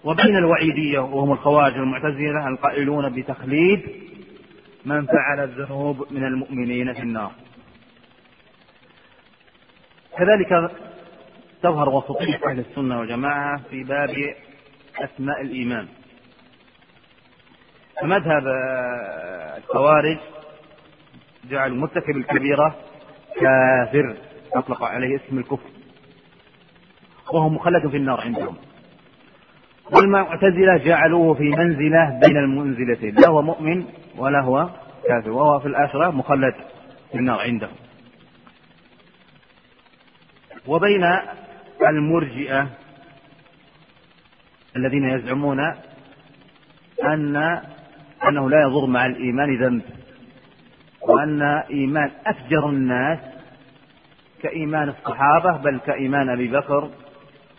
[0.05, 3.81] وبين الوعيدية وهم الخوارج والمعتزلة القائلون بتخليد
[4.85, 7.33] من فعل الذنوب من المؤمنين في النار.
[10.19, 10.71] كذلك
[11.63, 14.35] تظهر وسطية أهل السنة والجماعة في باب
[14.99, 15.89] أسماء الإيمان.
[18.03, 18.43] فمذهب
[19.59, 20.19] الخوارج
[21.51, 22.77] جعل مرتكب الكبيرة
[23.41, 24.17] كافر
[24.55, 25.71] أطلق عليه اسم الكفر.
[27.33, 28.57] وهو مخلد في النار عندهم.
[29.93, 33.85] والمعتزلة جعلوه في منزلة بين المنزلتين لا هو مؤمن
[34.17, 34.69] ولا هو
[35.09, 36.55] كافر وهو في الآخرة مخلد
[37.13, 37.77] في النار عندهم.
[40.67, 41.05] وبين
[41.89, 42.69] المرجئة
[44.77, 45.61] الذين يزعمون
[47.05, 47.63] أن
[48.29, 49.83] أنه لا يضر مع الإيمان ذنب
[51.01, 53.19] وأن إيمان أفجر الناس
[54.43, 56.91] كإيمان الصحابة بل كإيمان أبي بكر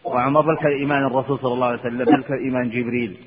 [0.04, 3.18] وعمر بل كإيمان الرسول صلى الله عليه وسلم بل كإيمان جبريل.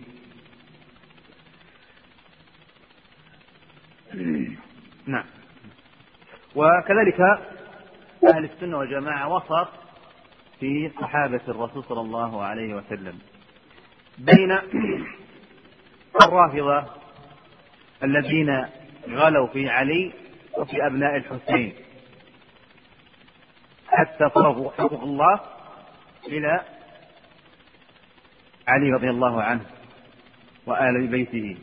[5.06, 5.24] نعم.
[6.54, 7.20] وكذلك
[8.34, 9.68] أهل السنة والجماعة وسط
[10.60, 13.18] في صحابة الرسول صلى الله عليه وسلم.
[14.18, 14.58] بين
[16.22, 16.84] الرافضة
[18.02, 18.66] الذين
[19.08, 20.12] غلوا في علي
[20.58, 21.74] وفي أبناء الحسين.
[23.88, 25.40] حتى صرفوا حقوق الله
[26.28, 26.60] إلى
[28.68, 29.64] علي رضي الله عنه
[30.66, 31.56] وآل بيته.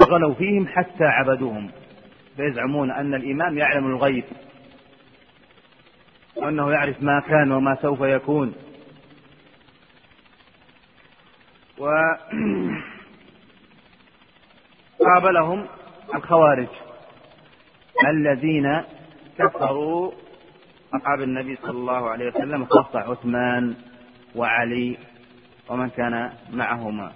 [0.00, 1.70] وغلوا فيهم حتى عبدوهم.
[2.36, 4.24] فيزعمون أن الإمام يعلم الغيب
[6.36, 8.67] وأنه يعرف ما كان وما سوف يكون.
[11.80, 11.88] و
[15.06, 15.66] قابلهم
[16.14, 16.68] الخوارج
[18.08, 18.82] الذين
[19.38, 20.12] كفروا
[20.94, 23.74] أصحاب النبي صلى الله عليه وسلم خاصة عثمان
[24.34, 24.98] وعلي
[25.68, 27.12] ومن كان معهما.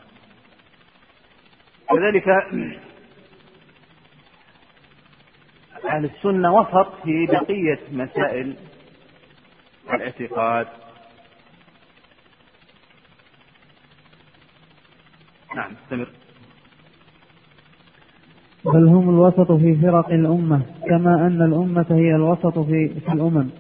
[1.91, 2.29] كذلك
[5.85, 8.57] أهل السنة وسط في بقية مسائل
[9.95, 10.82] الاعتقاد
[15.57, 16.09] نعم استمر.
[18.65, 23.51] بل هم الوسط في فرق الأمة كما أن الأمة هي الوسط في, في الأمم.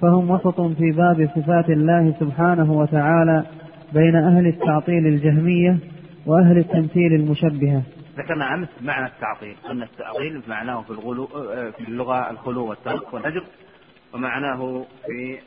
[0.00, 3.46] فهم وسط في باب صفات الله سبحانه وتعالى
[3.92, 5.78] بين أهل التعطيل الجهمية
[6.26, 7.82] وأهل التمثيل المشبهة.
[8.18, 11.26] ذكرنا أمس معنى التعطيل أن التعطيل معناه في, الغلو
[11.72, 13.44] في اللغة الخلو والترك والهجر
[14.14, 15.38] ومعناه في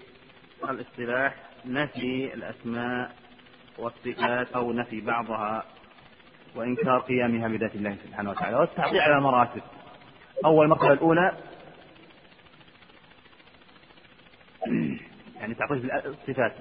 [0.69, 1.35] الاصطلاح
[1.65, 3.11] نفي الأسماء
[3.79, 5.63] والصفات أو نفي بعضها.
[6.55, 9.61] وإنكار قيامها بذات الله سبحانه وتعالى والتعطيل على مراتب
[10.45, 11.31] أول مرتبة الأولى
[15.39, 16.53] يعني تعطيل الصفات.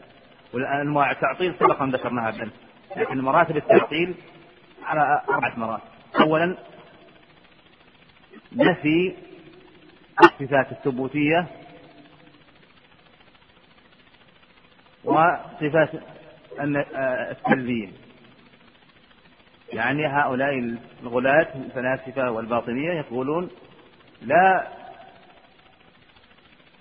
[0.52, 2.52] والأنواع التعطيل سبق أن ذكرناها بالأمس
[2.96, 4.14] لكن مراتب التعطيل
[4.82, 5.84] على أربعة مراتب.
[6.20, 6.56] أولا
[8.52, 9.16] نفي
[10.22, 11.46] الصفات الثبوتية
[15.04, 15.90] وصفات
[16.60, 17.88] السلبية.
[19.72, 23.50] يعني هؤلاء الغلاة الفلاسفة والباطنية يقولون
[24.22, 24.68] لا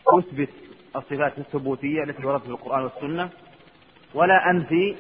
[0.08, 0.50] أثبت
[0.96, 3.30] الصفات الثبوتية التي وردت في القرآن والسنة
[4.14, 4.96] ولا أنفي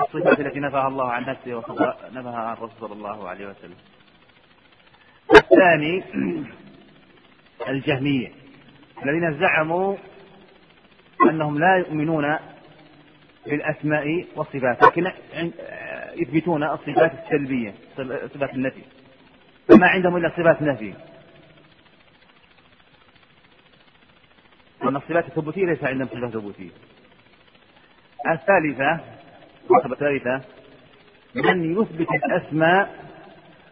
[0.00, 3.76] الصفات التي نفاها الله عن نفسه ونفاها عن الرسول صلى الله عليه وسلم.
[5.34, 6.02] الثاني
[7.68, 8.32] الجهمية
[9.04, 9.96] الذين زعموا
[11.30, 12.36] أنهم لا يؤمنون
[13.46, 15.12] بالأسماء والصفات لكن
[16.16, 17.74] يثبتون الصفات السلبية
[18.34, 18.82] صفات النفي.
[19.68, 20.94] فما عندهم إلا صفات نفي
[24.82, 26.70] وأن الصفات الثبوتية ليس عندهم صفات ثبوتية.
[28.30, 29.00] الثالثة
[29.70, 30.40] المرتبة الثالثة
[31.34, 33.10] من يثبت الأسماء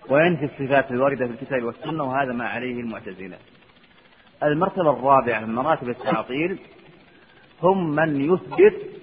[0.09, 3.39] وينفي الصفات الواردة في الكتاب والسنة وهذا ما عليه المعتزلة.
[4.43, 6.59] المرتبة الرابعة من مراتب التعطيل
[7.63, 8.98] هم من يثبت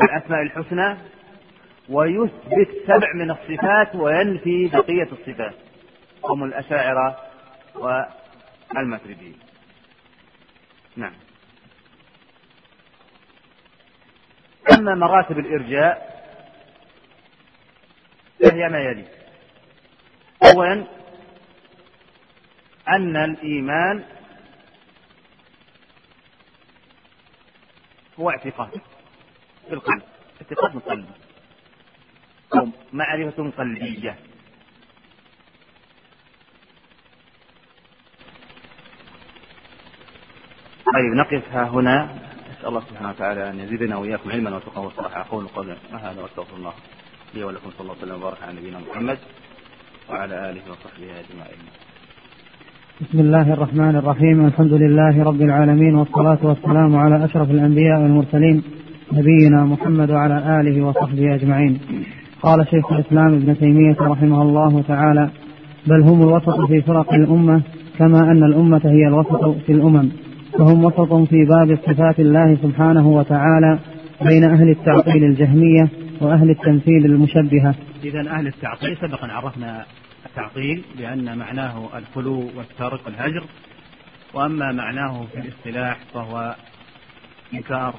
[0.00, 0.96] الأسماء الحسنى
[1.88, 5.54] ويثبت سبع من الصفات وينفي بقية الصفات.
[6.24, 7.16] هم الأشاعرة
[7.74, 9.38] والماتريديين
[10.96, 11.12] نعم.
[14.78, 16.16] أما مراتب الإرجاء
[18.40, 19.04] فهي ما يلي.
[20.52, 20.86] أولا
[22.88, 24.04] أن الإيمان
[28.18, 28.80] هو اعتقاد.
[29.68, 30.02] في القلب
[30.42, 31.08] اعتقاد قلبي.
[32.54, 34.16] أو معرفة قلبية.
[40.94, 42.08] طيب نقف ها هنا.
[42.50, 46.72] نسأل الله سبحانه وتعالى أن يزيدنا وإياكم علما وتقوى والصلاح أقول قولي هذا وأستغفر الله
[47.34, 49.18] لي ولكم صلى الله وسلم وبارك على نبينا محمد
[50.10, 51.58] وعلى آله وصحبه أجمعين.
[53.00, 54.46] بسم الله الرحمن الرحيم.
[54.46, 58.75] الحمد لله رب العالمين والصلاة والسلام على أشرف الأنبياء والمرسلين
[59.12, 61.80] نبينا محمد وعلى آله وصحبه أجمعين.
[62.42, 65.30] قال شيخ الإسلام ابن تيمية رحمه الله تعالى
[65.86, 67.62] بل هم الوسط في فرق الأمة
[67.98, 70.08] كما أن الأمة هي الوسط في الأمم
[70.58, 73.78] فهم وسط في باب صفات الله سبحانه وتعالى
[74.22, 75.88] بين أهل التعطيل الجهمية
[76.20, 77.74] وأهل التمثيل المشبهة.
[78.04, 79.84] إذا أهل التعطيل سبقا عرفنا
[80.26, 83.44] التعطيل بأن معناه الخلو والترك والهجر
[84.34, 86.54] وأما معناه في الاصطلاح فهو
[87.54, 87.94] إنكار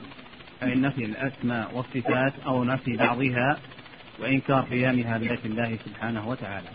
[0.64, 3.60] أي نفي الأسماء والصفات أو نفي بعضها
[4.20, 6.68] وإنكار قيامها بذات الله سبحانه وتعالى.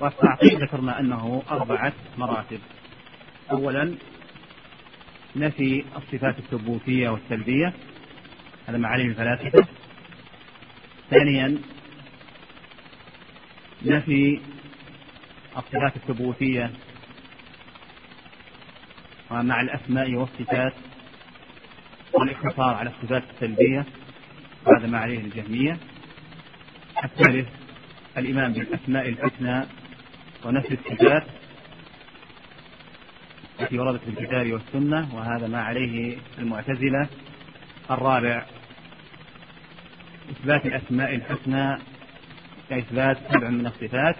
[0.00, 2.60] والتعطيل ذكرنا أنه أربعة مراتب.
[3.50, 3.94] أولا
[5.36, 7.72] نفي الصفات الثبوتية والسلبية
[8.66, 9.66] هذا عليه الفلاسفة.
[11.10, 11.58] ثانيا
[13.82, 14.40] نفي
[15.56, 16.70] الصفات الثبوتية
[19.30, 20.72] مع الأسماء والصفات
[22.18, 23.84] والاقتصار على الصفات السلبية
[24.76, 25.76] هذا ما عليه الجهمية.
[27.04, 27.48] الثالث
[28.18, 29.64] الإيمان بالأسماء الحسنى
[30.44, 31.24] ونفي الصفات
[33.60, 37.08] التي وردت في الكتاب والسنة وهذا ما عليه المعتزلة.
[37.90, 38.46] الرابع
[40.30, 41.78] إثبات الأسماء الحسنى
[42.70, 44.16] كإثبات سبع من الصفات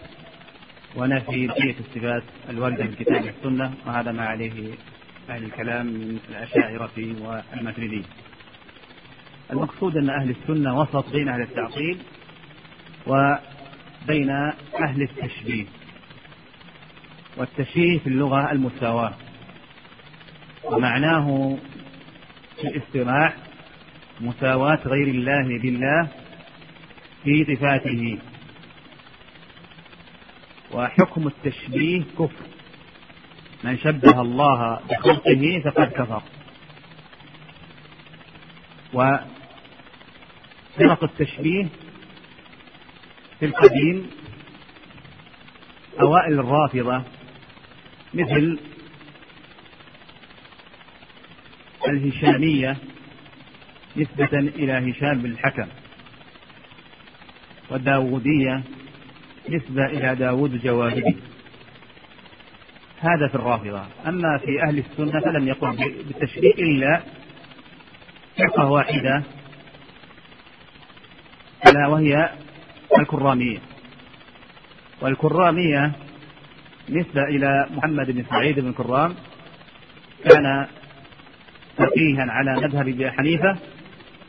[0.97, 4.75] ونفي بقية الصفات الواردة في الكتاب والسنة وهذا ما عليه
[5.29, 8.05] أهل الكلام من الأشاعرة والماتريدية
[9.51, 11.99] المقصود أن أهل السنة وسط بين أهل التعطيل
[14.07, 14.31] بين
[14.81, 15.65] أهل التشبيه
[17.37, 19.15] والتشبيه في اللغة المساواة.
[20.65, 21.57] ومعناه
[22.57, 23.37] في الاصطلاح
[24.21, 26.09] مساواة غير الله بالله
[27.25, 28.19] في صفاته.
[30.73, 32.47] وحكم التشبيه كفر.
[33.65, 36.23] من شبه الله بخلقه فقد كفر.
[38.95, 39.25] وفرق
[41.05, 41.69] التشبيه
[43.41, 44.11] في القديم
[46.01, 47.03] أوائل الرافضة
[48.15, 48.59] مثل
[51.89, 52.77] الهشامية
[53.97, 55.67] نسبة إلى هشام بن الحكم
[57.71, 58.63] والداودية
[59.49, 61.17] نسبة إلى داود الجواهري.
[63.01, 63.83] هذا في الرافضة.
[64.07, 65.77] أما في أهل السنة فلم يقل
[66.09, 67.01] بالتشبيه إلا
[68.39, 69.23] فرقة واحدة
[71.67, 72.31] ألا وهي
[72.99, 73.59] الكرامية.
[75.01, 75.93] والكرامية
[76.89, 79.15] نسبة إلى محمد بن سعيد بن كرام
[80.25, 80.67] كان
[81.77, 83.57] فقيها على مذهب أبي حنيفة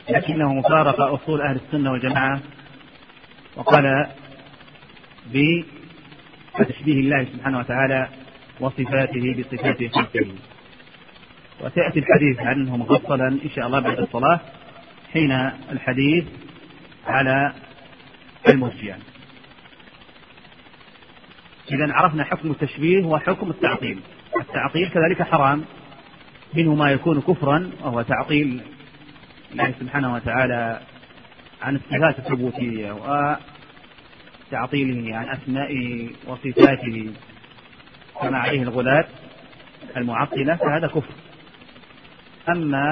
[0.10, 2.40] لكنه فارق أصول أهل السنة والجماعة
[3.56, 4.08] وقال
[5.34, 8.08] بتشبيه الله سبحانه وتعالى
[8.60, 10.28] وصفاته بصفات خلقه
[11.62, 14.40] وسياتي الحديث عنه مفصلا إن شاء الله بعد الصلاة
[15.14, 15.32] حين
[15.72, 16.26] الحديث
[17.08, 17.54] على
[18.48, 18.98] المرجئة.
[21.72, 24.00] إذا عرفنا حكم التشبيه وحكم التعطيل.
[24.42, 25.64] التعطيل كذلك حرام.
[26.54, 28.62] منه ما يكون كفرا وهو تعطيل
[29.52, 30.80] الله سبحانه وتعالى
[31.62, 32.92] عن الصفات الثبوتية
[34.52, 37.14] وتعطيله عن أسمائه وصفاته.
[38.22, 39.06] كما عليه الغلاة
[39.98, 41.14] المعطلة فهذا كفر.
[42.50, 42.84] أما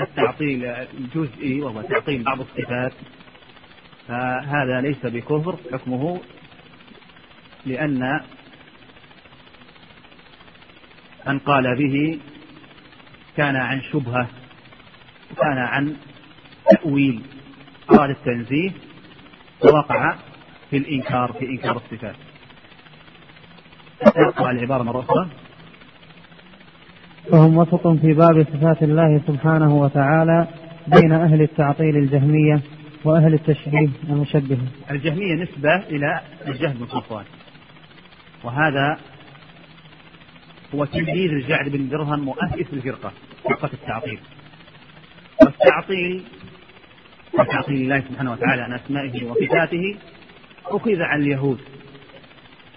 [0.00, 2.92] التعطيل الجزئي وهو تعطيل بعض الصفات
[4.08, 6.20] فهذا ليس بكفر حكمه
[7.66, 8.20] لأن
[11.26, 12.18] من قال به
[13.36, 14.28] كان عن شبهة
[15.32, 15.96] وكان عن
[16.70, 17.22] تأويل
[17.90, 18.70] أراد التنزيه
[19.64, 20.14] ووقع
[20.70, 22.16] في الإنكار في إنكار الصفات.
[24.02, 25.28] أقرأ العبارة مرة أخرى.
[27.30, 30.46] فهم وسط في باب صفات الله سبحانه وتعالى
[30.86, 32.60] بين أهل التعطيل الجهمية
[33.04, 37.24] وأهل التشبيه المشبهة الجهمية نسبة إلى الجهم بن صفوان
[38.44, 38.98] وهذا
[40.74, 43.12] هو تلميذ الجعد بن درهم مؤسس الفرقة
[43.44, 44.18] فرقة التعطيل.
[45.42, 46.22] والتعطيل
[47.34, 49.96] وتعطيل الله سبحانه وتعالى عن أسمائه وصفاته
[50.66, 51.58] أخذ عن اليهود.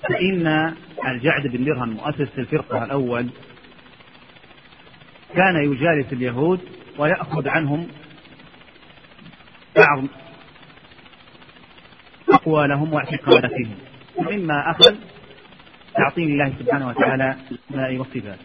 [0.04, 0.76] فإن
[1.08, 3.30] الجعد بن درهم مؤسس الفرقة الأول
[5.36, 6.60] كان يجالس اليهود
[6.98, 7.88] ويأخذ عنهم
[9.76, 10.04] بعض
[12.30, 13.76] أقوالهم واعتقاداتهم
[14.20, 14.96] مما أخذ
[15.96, 18.40] تعطيل الله سبحانه وتعالى الأسماء والصفات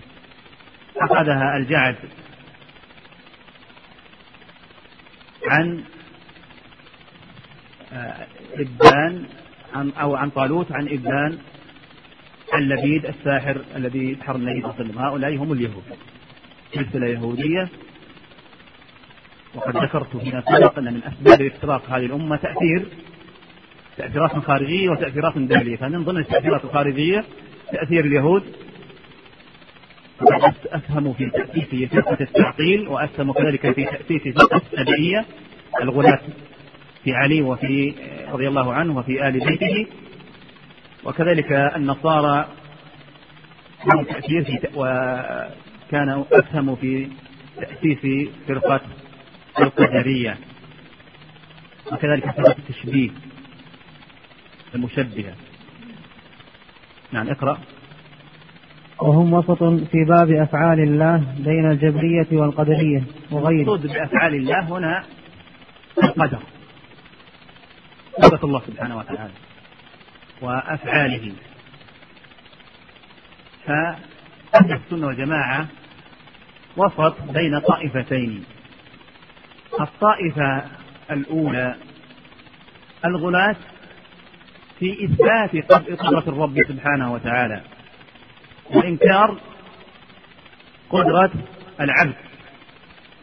[0.97, 1.97] أخذها الجعد
[5.49, 5.85] عن
[7.93, 9.27] آه، إبان
[9.75, 11.39] أو عن طالوت عن إبان
[12.55, 14.99] اللبيد الساحر الذي سحر النبي صلى الله عليه وسلم.
[14.99, 15.83] هؤلاء هم اليهود.
[16.75, 17.69] سلسلة يهودية.
[19.55, 22.87] وقد ذكرت هنا سبق أن من أسباب افتراق هذه الأمة تأثير
[23.97, 27.25] تأثيرات خارجية وتأثيرات داخلية فمن ضمن التأثيرات الخارجية
[27.73, 28.43] تأثير اليهود.
[30.73, 35.25] أسهموا في تأسيس فرقة التعطيل وأسهموا كذلك في تأسيس فرقة السبعية
[35.83, 36.21] الغلاة.
[37.05, 37.95] في علي وفي
[38.29, 39.87] رضي الله عنه وفي آل بيته.
[41.05, 42.49] وكذلك النصارى
[43.87, 47.09] لهم تأثير في وكانوا أسهموا في
[47.57, 48.81] تأسيس فرقة
[49.61, 50.39] القدرية
[51.93, 53.11] وكذلك فرقة التشبيه
[54.75, 55.35] المشبهة.
[57.13, 57.59] نعم اقرأ.
[58.99, 63.63] وهم وسط في باب أفعال الله بين الجبرية والقدرية وغيره.
[63.63, 65.05] المقصود بأفعال الله هنا
[66.05, 66.39] القدر.
[68.23, 69.33] قدرة الله سبحانه وتعالى
[70.43, 71.33] وأفعاله.
[73.67, 75.67] فأهل السنة والجماعة
[76.77, 78.45] وسط بين طائفتين.
[79.81, 80.63] الطائفة
[81.11, 81.75] الأولى
[83.05, 83.57] الغلاة
[84.79, 87.61] في إثبات قدرة الرب سبحانه وتعالى
[88.71, 89.39] وإنكار
[90.91, 91.31] قدرة
[91.81, 92.15] العبد.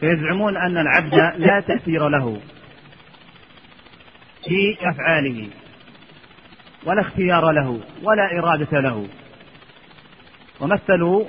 [0.00, 2.40] فيزعمون أن العبد لا تأثير له.
[4.44, 5.48] في أفعاله.
[6.84, 9.06] ولا اختيار له ولا إرادة له.
[10.60, 11.24] ومثلوا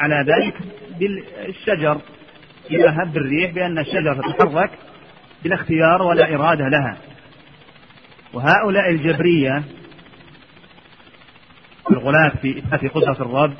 [0.00, 0.54] على ذلك
[0.98, 2.00] بالشجر.
[2.70, 4.70] إذا هب الريح بأن الشجرة تتحرك
[5.44, 6.96] بلا اختيار ولا إرادة لها.
[8.32, 9.62] وهؤلاء الجبرية
[11.90, 13.54] الغلاة في إثبات قدرة الرب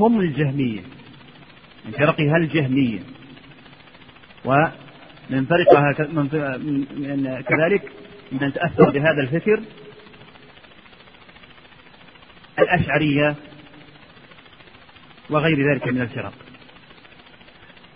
[0.00, 0.80] هم الجهمية.
[1.84, 3.00] من فرقها الجهمية.
[5.32, 7.92] ومن فرقها من كذلك
[8.32, 9.60] من تأثر بهذا الفكر
[12.58, 13.34] الأشعرية
[15.30, 16.32] وغير ذلك من الفرق.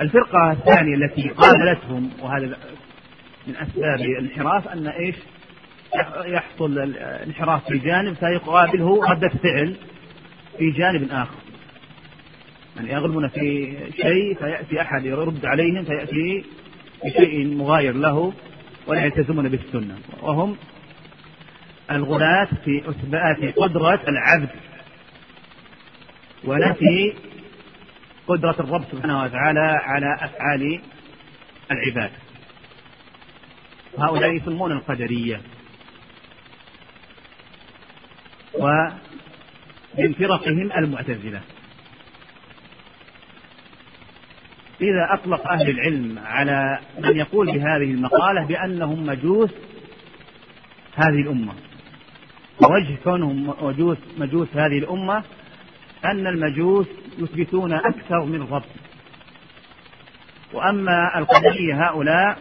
[0.00, 2.58] الفرقة الثانية التي قابلتهم وهذا
[3.46, 5.16] من أسباب الانحراف أن إيش؟
[6.24, 9.76] يحصل الانحراف في جانب فيقابله ردة فعل
[10.58, 11.38] في جانب آخر.
[12.76, 16.44] يعني يغلبون في شيء فيأتي أحد يرد عليهم فيأتي
[17.04, 18.32] بشيء مغاير له
[18.86, 19.98] ولا يلتزمون بالسنة.
[20.22, 20.56] وهم
[21.90, 24.50] الغلاة في إثبات قدرة العبد
[26.44, 27.14] ونفي
[28.28, 30.80] قدرة الرب سبحانه وتعالى على أفعال
[31.70, 32.10] العباد.
[33.98, 35.40] هؤلاء يسمون القدرية.
[38.54, 41.40] ومن فرقهم المعتزلة.
[44.80, 49.50] إذا أطلق أهل العلم على من يقول بهذه المقالة بأنهم مجوس
[50.96, 51.52] هذه الأمة.
[52.62, 55.22] ووجه كونهم مجوس مجوس هذه الأمة
[56.04, 56.86] أن المجوس
[57.18, 58.62] يثبتون أكثر من الرب
[60.52, 62.38] وأما القدرية هؤلاء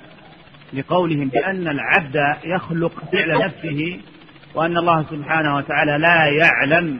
[0.73, 3.99] لقولهم بأن العبد يخلق فعل نفسه
[4.55, 6.99] وأن الله سبحانه وتعالى لا يعلم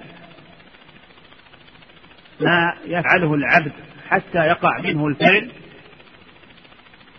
[2.39, 3.71] ما يفعله العبد
[4.09, 5.51] حتى يقع منه الفعل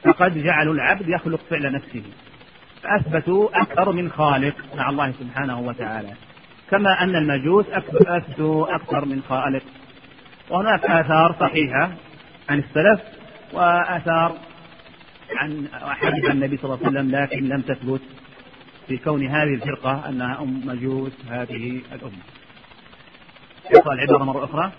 [0.05, 2.03] فقد جعلوا العبد يخلق فعل نفسه
[2.83, 6.13] فأثبتوا أكثر من خالق مع الله سبحانه وتعالى
[6.71, 9.63] كما أن المجوس أثبتوا أكثر من خالق
[10.51, 11.91] وهناك آثار صحيحة
[12.49, 13.01] عن السلف
[13.53, 14.37] وآثار
[15.37, 18.01] عن حديث النبي صلى الله عليه وسلم لكن لم تثبت
[18.89, 22.23] في كون هذه الفرقة أنها أم مجوس هذه الأمة.
[23.75, 24.73] يقرأ العبارة مرة أخرى.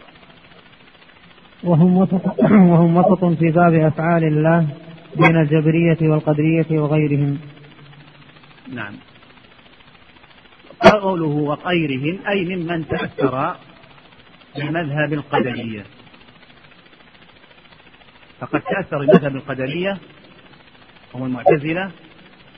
[1.63, 2.39] وهم وسط
[2.71, 4.67] وهم وسط في باب أفعال الله
[5.15, 7.39] بين الجبرية والقدرية وغيرهم.
[8.73, 8.93] نعم.
[10.79, 13.55] قوله وغيرهم أي ممن تأثر
[14.55, 15.83] بمذهب القدرية.
[18.39, 19.97] فقد تأثر بمذهب القدرية
[21.15, 21.91] هم المعتزلة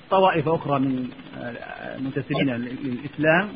[0.09, 1.09] طوائف أخرى من
[1.95, 3.49] المنتسبين للإسلام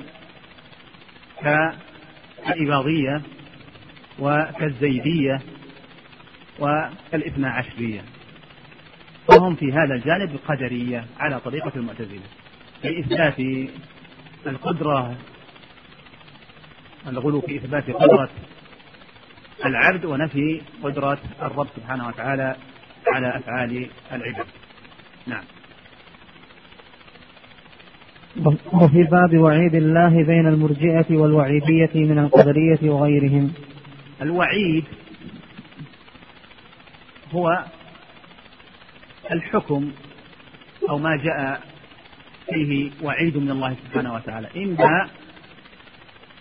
[1.41, 3.21] كالإباضية
[4.19, 5.41] وكالزيدية
[6.59, 8.01] وكالاثنا عشرية
[9.29, 12.21] وهم في هذا الجانب القدرية على طريقة المعتزلة
[12.81, 13.69] في إثبات
[14.47, 15.15] القدرة
[17.07, 18.29] الغلو في إثبات قدرة
[19.65, 22.55] العبد ونفي قدرة الرب سبحانه وتعالى
[23.07, 24.45] على أفعال العباد.
[25.27, 25.43] نعم.
[28.73, 33.53] وفي باب وعيد الله بين المرجئة والوعيدية من القدرية وغيرهم.
[34.21, 34.85] الوعيد
[37.31, 37.65] هو
[39.31, 39.91] الحكم
[40.89, 41.61] أو ما جاء
[42.49, 44.47] فيه وعيد من الله سبحانه وتعالى.
[44.55, 45.09] إما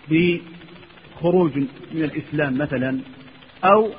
[0.08, 1.56] بخروج
[1.92, 3.00] من الإسلام مثلا
[3.64, 3.90] أو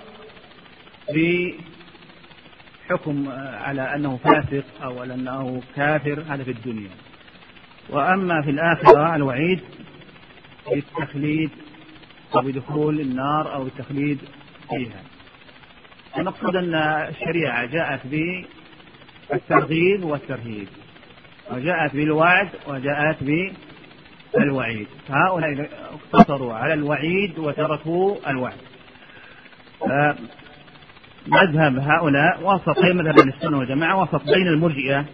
[2.90, 6.90] بحكم على أنه فاسق أو على أنه كافر هذا في الدنيا.
[7.90, 9.60] وأما في الآخرة الوعيد
[10.72, 11.50] بالتخليد
[12.36, 14.20] أو بدخول النار أو التخليد
[14.70, 15.02] فيها.
[16.18, 18.00] المقصود أن الشريعة جاءت
[19.30, 20.68] بالترغيب والترهيب
[21.52, 23.18] وجاءت بالوعد وجاءت
[24.34, 24.88] بالوعيد.
[25.08, 28.58] فهؤلاء اقتصروا على الوعيد وتركوا الوعد.
[31.28, 35.06] مذهب هؤلاء وسط مذهب السنة والجماعة وسط بين المرجئة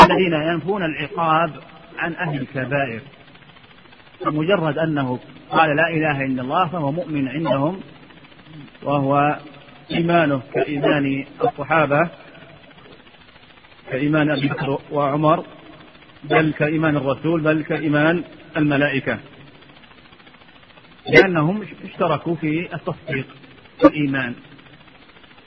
[0.00, 1.50] الذين ينفون العقاب
[1.98, 3.00] عن أهل الكبائر
[4.26, 5.18] مجرد أنه
[5.50, 7.80] قال لا إله إلا الله فهو مؤمن عندهم
[8.82, 9.38] وهو
[9.90, 12.08] إيمانه كإيمان الصحابة
[13.90, 15.44] كإيمان أبي بكر وعمر
[16.24, 18.24] بل كإيمان الرسول بل كإيمان
[18.56, 19.18] الملائكة.
[21.08, 23.26] لأنهم اشتركوا في التصديق
[23.84, 24.34] والإيمان.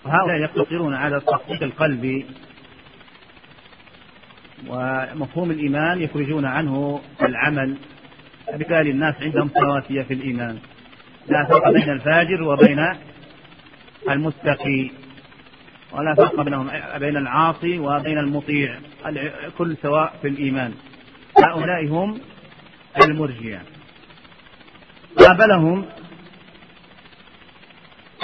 [0.06, 2.26] وهؤلاء يقتصرون على التصديق القلبي
[4.68, 7.78] ومفهوم الإيمان يخرجون عنه العمل.
[8.54, 10.60] بالتالي الناس عندهم سواسية في الإيمان.
[11.28, 12.96] لا فرق بين الفاجر وبين
[14.10, 14.92] المتقي
[15.92, 18.76] ولا فرق بينهم بين العاصي وبين المطيع.
[19.58, 20.74] كل سواء في الإيمان.
[21.44, 22.20] هؤلاء هم
[23.04, 23.60] المرجئة.
[25.18, 25.86] قابلهم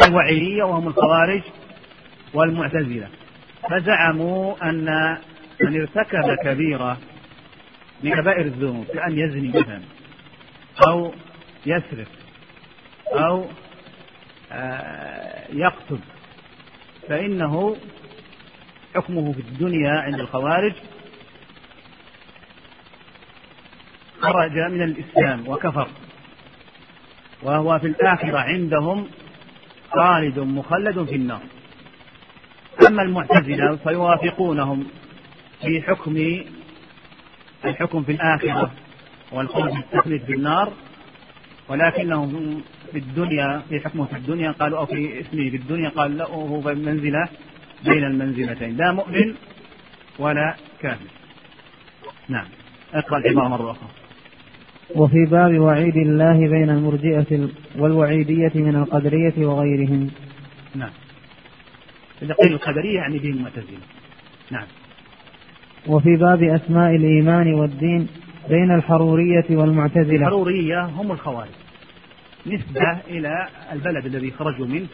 [0.08, 1.42] الوعيرية وهم الخوارج
[2.34, 3.08] والمعتزلة.
[3.72, 5.18] فزعموا أن
[5.62, 6.98] من ارتكب كبيرة
[8.04, 9.82] من كبائر الذنوب كأن يزني مثلا.
[10.88, 11.14] أو
[11.66, 12.08] يسرق
[13.14, 13.46] أو
[14.52, 16.00] آه، يقتل.
[17.10, 17.78] فإنه
[18.96, 20.74] حكمه في الدنيا عند الخوارج.
[24.22, 25.88] خرج من الإسلام وكفر.
[27.44, 29.08] وهو في الآخرة عندهم
[29.92, 31.42] خالد مخلد في النار.
[32.88, 34.88] أما المعتزلة فيوافقونهم
[35.62, 36.44] في حكم
[37.66, 38.72] الحكم في الآخرة.
[39.32, 40.74] والخلد التخليد في النار
[41.70, 42.62] ولكنهم
[42.92, 46.62] في الدنيا في حكمه في الدنيا قالوا أو في اسمه في الدنيا قال لا هو
[46.62, 47.30] في منزلة
[47.86, 49.34] بين المنزلتين لا مؤمن
[50.20, 51.06] ولا كافر.
[52.30, 52.46] نعم.
[52.94, 53.90] اقرأ العبارة مرة أخرى.
[54.96, 60.12] وفي باب وعيد الله بين المرجئة والوعيدية من القدرية وغيرهم.
[60.76, 60.92] نعم.
[62.22, 63.80] إذا قيل القدرية يعني دين المعتزلة.
[64.52, 64.68] نعم.
[65.88, 68.08] وفي باب أسماء الإيمان والدين
[68.50, 70.16] بين الحرورية والمعتزلة.
[70.16, 71.50] الحرورية هم الخوارج.
[72.48, 74.88] نسبة إلى البلد الذي خرجوا منه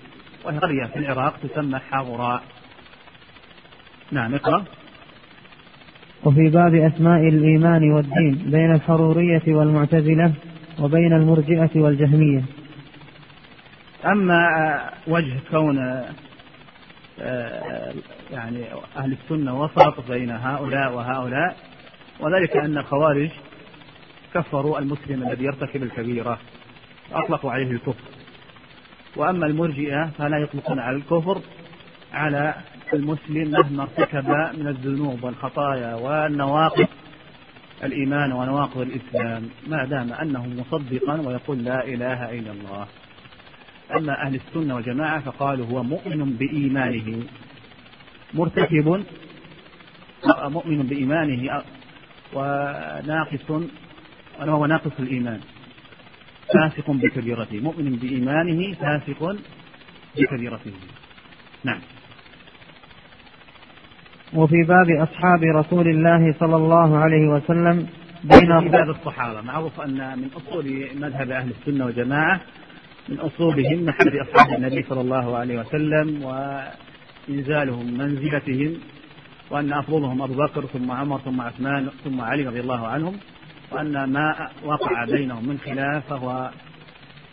[0.45, 2.43] وهي قرية في العراق تسمى حاوراء
[4.11, 4.63] نعم اقرأ.
[6.23, 10.33] وفي باب أسماء الإيمان والدين بين الحرورية والمعتزلة
[10.79, 12.43] وبين المرجئة والجهمية.
[14.05, 14.47] أما
[15.07, 16.03] وجه كون
[17.21, 17.93] آه،
[18.31, 18.63] يعني
[18.97, 21.55] أهل السنة وسط بين هؤلاء وهؤلاء
[22.21, 23.29] وذلك أن الخوارج
[24.33, 26.39] كفروا المسلم الذي يرتكب الكبيرة
[27.11, 28.03] وأطلقوا عليه الكفر.
[29.15, 31.41] وأما المرجئة فلا يطلقون على الكفر
[32.13, 32.55] على
[32.93, 36.87] المسلم مهما ارتكب من الذنوب والخطايا والنواقض
[37.83, 42.87] الإيمان ونواقض الإسلام ما دام أنه مصدقا ويقول لا إله إلا الله.
[43.95, 47.23] أما أهل السنة والجماعة فقالوا هو مؤمن بإيمانه
[48.33, 49.03] مرتكب
[50.27, 51.63] مؤمن بإيمانه
[52.33, 53.51] وناقص
[54.39, 55.39] وهو ناقص الإيمان.
[56.53, 57.59] فاسق بكبيرته.
[57.59, 59.35] مؤمن بإيمانه فاسق
[60.17, 60.73] بكبيرته.
[61.63, 61.79] نعم.
[64.33, 67.87] وفي باب أصحاب رسول الله صلى الله عليه وسلم
[68.23, 69.41] بين في باب الصحابة.
[69.41, 72.41] معروف أن من أصول مذهب أهل السنة والجماعة
[73.09, 78.77] من أصولهم محبة أصحاب النبي صلى الله عليه وسلم وإنزالهم منزلتهم
[79.51, 83.17] وأن أفضلهم أبو بكر ثم عمر ثم عثمان ثم علي رضي الله عنهم
[83.71, 86.51] وأن ما وقع بينهم من خلاف فهو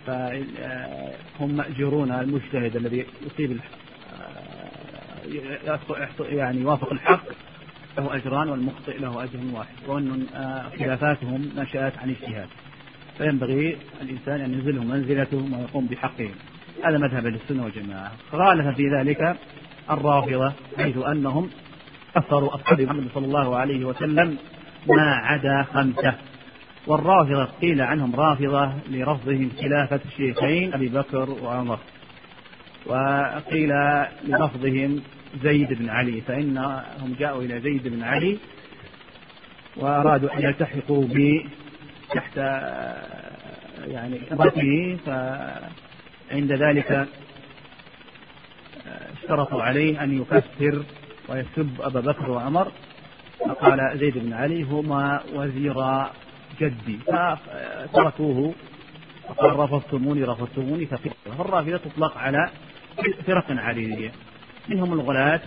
[0.07, 3.61] فهم مأجورون المجتهد الذي يصيب
[6.21, 7.23] يعني يوافق الحق
[7.99, 9.75] له أجران والمخطئ له أجر واحد.
[9.87, 10.27] وأن
[10.79, 12.49] خلافاتهم نشأت عن اجتهاد.
[13.19, 16.35] فينبغي الإنسان أن ينزلهم منزلتهم ويقوم بحقهم
[16.85, 18.13] هذا مذهب السنة والجماعة.
[18.33, 19.37] خالف في ذلك
[19.91, 21.51] الرافضة حيث أنهم
[22.21, 24.37] كفروا أصحاب محمد صلى الله عليه وسلم
[24.87, 26.15] ما عدا خمسة.
[26.87, 31.79] والرافضة قيل عنهم رافضة لرفضهم خلافة الشيخين أبي بكر وعمر.
[32.87, 33.73] وقيل
[34.25, 35.03] لرفضهم
[35.43, 38.39] زيد بن علي فإنهم جاءوا إلى زيد بن علي
[39.77, 41.45] وأرادوا أن يلتحقوا ب
[42.15, 42.37] تحت
[43.87, 47.09] يعني إمرته فعند ذلك
[49.13, 50.83] اشترطوا عليه أن يكفر
[51.29, 52.73] ويسب أبا بكر وعمر.
[53.39, 56.13] فقال زيد بن علي هما وزيرا
[56.61, 56.99] جدي.
[57.93, 58.55] فتركوه.
[59.29, 60.87] وقال رفضتموني رفضتموني.
[61.39, 62.51] فالرافضة تطلق على
[63.27, 64.13] فرق عليلية
[64.69, 65.41] منهم الغلاة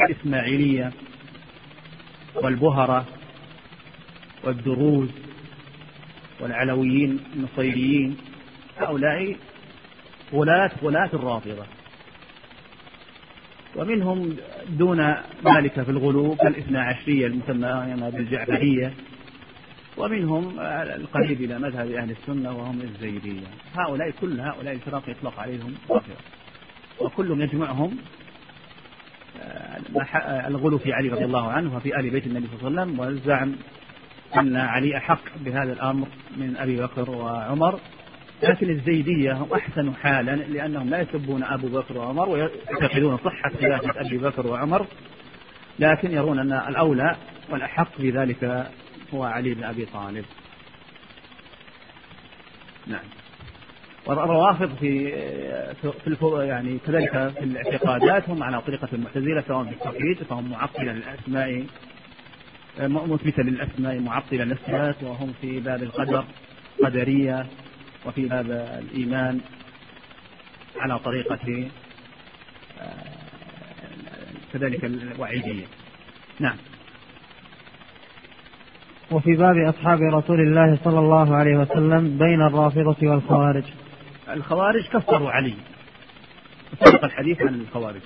[0.00, 0.92] الإسماعيلية
[2.34, 3.04] والبهرة
[4.44, 5.08] والدروز
[6.40, 8.16] والعلويين النصيريين.
[8.78, 9.36] هؤلاء
[10.32, 11.66] غلاة غلاة الرافضة.
[13.76, 14.36] ومنهم
[14.68, 18.92] دون ذلك في الغلو كالاثنا عشرية المسمى بالجعفرية.
[19.96, 23.46] ومنهم القريب إلى مذهب أهل السنة وهم الزيدية.
[23.74, 26.14] هؤلاء كل هؤلاء الفرق يطلق عليهم رافضة
[27.00, 27.96] وكل يجمعهم
[29.42, 33.00] آه، الغلو في علي رضي الله عنه وفي آل بيت النبي صلى الله عليه وسلم
[33.00, 33.52] والزعم
[34.36, 37.80] أن علي أحق بهذا الأمر من أبي بكر وعمر.
[38.42, 44.46] لكن الزيدية أحسن حالا لأنهم لا يسبون أبو بكر وعمر ويعتقدون صحة خلافة أبي بكر
[44.46, 44.86] وعمر
[45.78, 47.16] لكن يرون أن الأولى
[47.50, 48.70] والأحق بذلك
[49.14, 50.24] هو علي بن أبي طالب.
[52.86, 53.04] نعم.
[54.06, 55.12] والروافض في
[56.04, 61.66] في يعني كذلك في الاعتقادات هم على طريقة المعتزلة سواء في التوحيد فهم معطلة للأسماء
[62.80, 66.24] مثبتة للأسماء معطلة للصفات وهم في باب القدر
[66.84, 67.46] قدرية.
[68.06, 68.50] وفي باب
[68.82, 69.40] الإيمان
[70.76, 71.68] على طريقة
[72.80, 73.16] آه،
[74.52, 75.64] كذلك الوعيدية.
[76.40, 76.56] نعم.
[79.10, 83.64] وفي باب أصحاب رسول الله صلى الله عليه وسلم بين الرافضة والخوارج.
[84.28, 85.54] الخوارج كفروا علي.
[86.84, 88.00] سبق الحديث عن الخوارج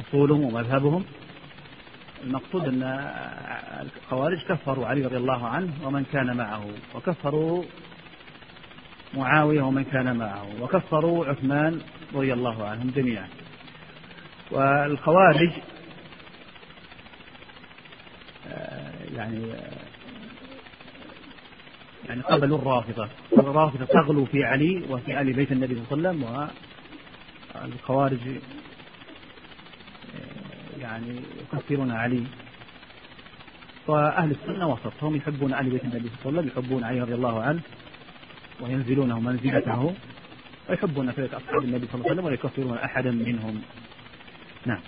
[0.00, 1.04] أصولهم ومذهبهم.
[2.24, 2.82] المقصود أن
[3.80, 7.64] الخوارج كفروا علي رضي الله عنه ومن كان معه وكفروا
[9.14, 11.80] معاوية ومن كان معه وكفروا عثمان
[12.14, 13.28] رضي الله عنهم جميعا.
[14.50, 15.50] والخوارج
[18.48, 19.46] آه، يعني
[22.08, 23.08] يعني قبلوا الرافضة.
[23.32, 26.50] الرافضة تغلو في علي وفي آل بيت النبي صلى الله عليه وسلم
[27.54, 28.18] والخوارج
[30.14, 31.20] آه، يعني
[31.52, 32.24] يكفرون علي.
[33.86, 37.14] وأهل السنة وسط هم يحبون آل بيت النبي صلى الله عليه وسلم يحبون علي رضي
[37.14, 37.60] الله عنه.
[38.62, 39.94] وينزلونه منزلته
[40.70, 43.60] ويحبون كذلك أصحاب النبي صلى الله عليه وسلم ولا يكفرون أحدا منهم.
[44.66, 44.80] نعم.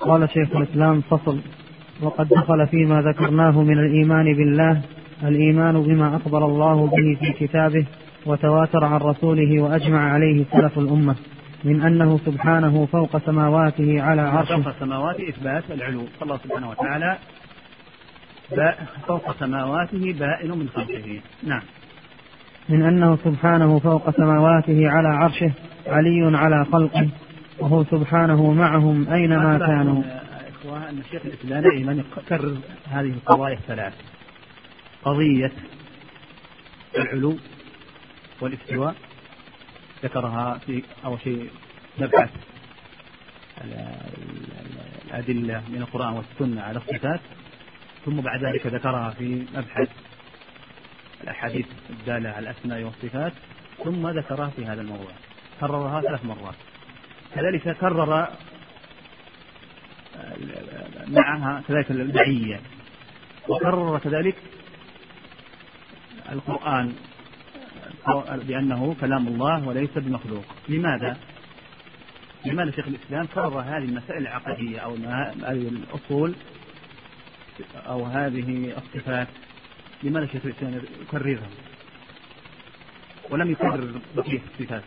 [0.00, 1.40] قال شيخ الإسلام فصل.
[2.02, 4.82] وقد دخل فيما ذكرناه من الإيمان بالله
[5.22, 7.86] الإيمان بما أخبر الله به في كتابه
[8.26, 11.16] وتواتر عن رسوله وأجمع عليه سلف الأمة
[11.64, 14.56] من أنه سبحانه فوق سماواته على عرشه.
[14.56, 16.04] فوق سماواته إثبات العلو.
[16.22, 17.18] الله سبحانه وتعالى
[19.06, 21.20] فوق سماواته بائن من خلقه.
[21.42, 21.62] نعم.
[22.68, 25.52] من أنه سبحانه فوق سماواته على عرشه
[25.86, 27.08] علي على خلقه
[27.58, 30.02] وهو سبحانه معهم أينما كانوا.
[30.48, 32.56] إخوان أن الشيخ الإسلام دائما يكرر
[32.90, 33.92] هذه القضايا الثلاث.
[35.04, 35.52] قضية
[36.96, 37.36] العلو
[38.40, 38.94] والاستواء
[40.04, 41.50] ذكرها في أول شيء
[42.00, 42.30] نبحث
[45.10, 47.20] الأدلة من القرآن والسنة على الصفات.
[48.04, 49.88] ثم بعد ذلك ذكرها في مبحث
[51.24, 53.32] الأحاديث الدالة على الأسماء والصفات
[53.84, 55.10] ثم ذكرها في هذا الموضوع.
[55.60, 56.54] كررها ثلاث مرات.
[57.34, 58.28] كذلك كرر
[61.08, 62.60] معها كذلك المعية
[63.48, 64.36] وكرر كذلك
[66.32, 66.94] القرآن
[68.28, 70.44] بأنه كلام الله وليس بمخلوق.
[70.68, 71.16] لماذا؟
[72.44, 76.34] لماذا شيخ الإسلام كرر هذه المسائل العقدية أو هذه الأصول
[77.74, 79.28] أو هذه الصفات
[80.02, 81.48] لماذا شيخ الإسلام يكررها.
[83.30, 84.82] ولم يكرر بقية الصفات.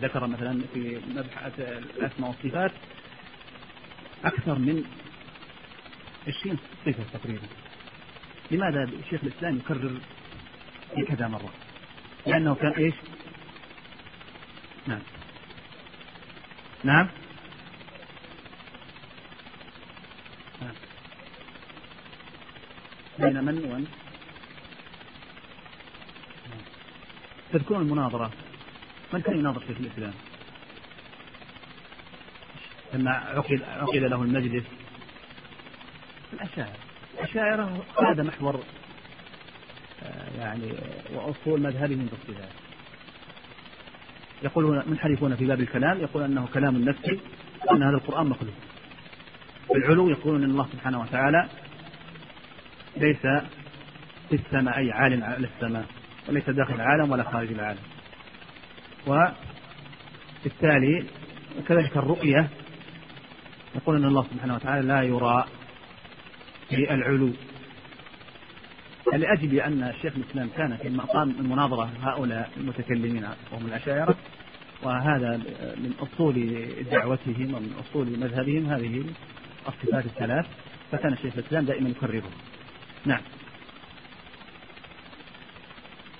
[0.00, 2.72] ذكر مثلا في مبحث الأسماء والصفات
[4.24, 4.84] أكثر من
[6.28, 7.46] 20 صفة تقريبا.
[8.50, 10.00] لماذا شيخ الإسلام يكرر
[10.94, 11.50] في كذا مرة؟
[12.26, 12.94] لأنه كان إيش؟
[14.86, 15.00] نعم.
[16.84, 17.08] نعم.
[23.20, 23.86] بين من ومن
[27.52, 28.30] تذكرون المناظرة.
[29.12, 30.12] من كان يناظر في الإسلام؟
[32.94, 34.64] لما عقد عقد له المجلس.
[36.32, 36.76] الأشاعرة.
[37.14, 38.64] الأشاعرة هذا محور
[40.02, 40.72] آه، يعني
[41.14, 42.48] وأصول مذهبهم الصفات
[44.42, 47.20] يقولون منحرفون في باب الكلام؟ يقول أنه كلام نفسي
[47.66, 48.54] وأن هذا القرآن مخلوق.
[49.76, 51.48] العلو يقولون أن الله سبحانه وتعالى
[53.00, 53.20] ليس
[54.28, 55.84] في السماء أي عال على السماء
[56.28, 57.80] وليس داخل العالم ولا خارج العالم.
[59.06, 61.04] وبالتالي
[61.68, 62.48] كذلك الرؤية
[63.74, 65.44] يقول أن الله سبحانه وتعالى لا يرى
[66.68, 67.30] في العلو
[69.12, 74.16] لأجل أن الشيخ الإسلام كان في مقام المناظرة هؤلاء المتكلمين وهم الأشاعرة
[74.82, 75.36] وهذا
[75.76, 79.04] من أصول دعوتهم ومن أصول مذهبهم هذه
[79.68, 80.46] الصفات الثلاث
[80.92, 82.30] فكان الشيخ الإسلام دائما يكررها
[83.06, 83.20] نعم.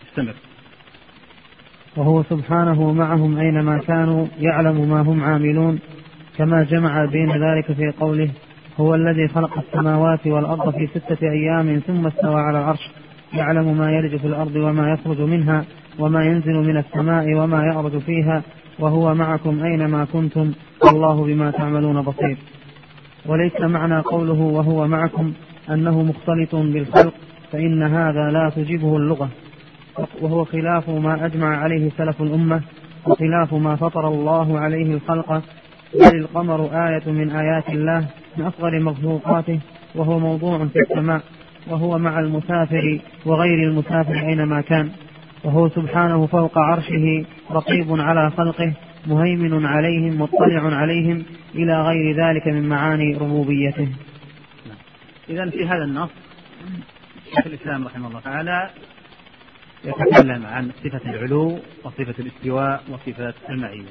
[0.09, 0.35] استمر.
[1.97, 5.78] وهو سبحانه معهم أينما كانوا يعلم ما هم عاملون
[6.39, 8.31] كما جمع بين ذلك في قوله
[8.81, 12.90] هو الذي خلق السماوات والأرض في ستة أيام ثم استوى على العرش
[13.32, 15.65] يعلم ما يلج في الأرض وما يخرج منها
[15.98, 18.43] وما ينزل من السماء وما يعرج فيها
[18.78, 20.52] وهو معكم أينما كنتم
[20.85, 22.36] والله بما تعملون بصير.
[23.27, 25.32] وليس معنى قوله وهو معكم
[25.70, 27.14] أنه مختلط بالخلق
[27.52, 29.28] فإن هذا لا تجيبه اللغة
[30.20, 32.60] وهو خلاف ما أجمع عليه سلف الأمة
[33.06, 35.42] وخلاف ما فطر الله عليه الخلق.
[35.94, 38.06] بل القمر آية من آيات الله
[38.36, 39.60] من أصغر مخلوقاته
[39.94, 41.22] وهو موضوع في السماء
[41.70, 44.90] وهو مع المسافر وغير المسافر أينما كان.
[45.44, 48.72] وهو سبحانه فوق عرشه رقيب على خلقه
[49.06, 51.22] مهيمن عليهم مطلع عليهم
[51.55, 53.88] إلى غير ذلك من معاني ربوبيته.
[55.31, 56.11] إذا في هذا النص
[57.35, 58.70] شيخ الإسلام رحمه الله تعالى
[59.85, 63.90] يتكلم عن صفة العلو وصفة الاستواء وصفة المعية.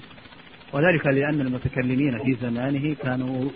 [0.73, 3.49] وذلك لأن المتكلمين في زمانه كانوا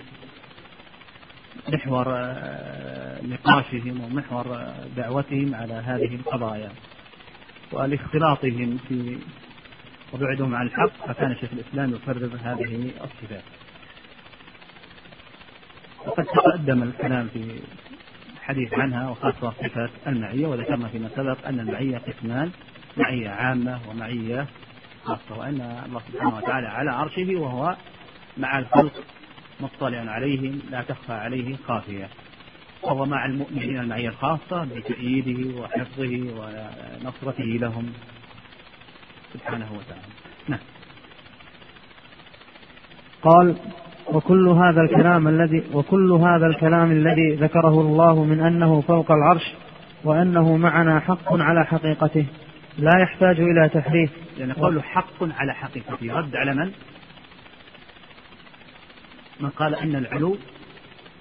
[1.70, 6.72] محور آه، نقاشهم ومحور آه، دعوتهم على هذه القضايا
[7.72, 9.18] ولاختلاطهم في
[10.14, 13.44] وبعدهم عن الحق فكان شيخ الإسلام يقرر هذه الصفات
[16.06, 17.60] وقد تقدم الكلام في
[18.34, 22.52] الحديث عنها وخاصة صفة المعية وذكرنا فيما سبق أن المعية قسمان
[22.98, 24.48] معية عامة ومعية
[25.04, 27.76] خاصة وأن الله سبحانه وتعالى على عرشه وهو
[28.38, 28.94] مع الخلق
[29.60, 32.10] مطلع عليهم لا تخفى عليه خافية.
[32.82, 36.20] وهو مع المؤمنين المعية الخاصة بتأييده وحفظه
[37.04, 37.94] ونصرته لهم.
[39.34, 40.14] سبحانه وتعالى.
[40.48, 40.60] نعم.
[43.24, 43.56] قال
[44.14, 49.54] وكل هذا الكلام الذي وكل هذا الكلام الذي ذكره الله من أنه فوق العرش
[50.04, 52.26] وأنه معنا حق على حقيقته.
[52.78, 54.12] لا يحتاج إلى تحريف.
[54.38, 56.72] يعني قوله حق على حقيقته رد على من؟
[59.40, 60.38] من قال أن العلو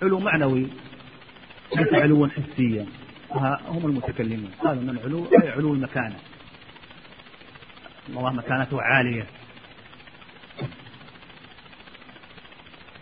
[0.02, 0.66] علو معنوي
[1.76, 2.86] ليس علوا حسيا
[3.68, 4.50] هم المتكلمون.
[4.60, 6.16] قالوا إن العلو أي علو المكانة.
[8.08, 9.26] الله مكانته عالية.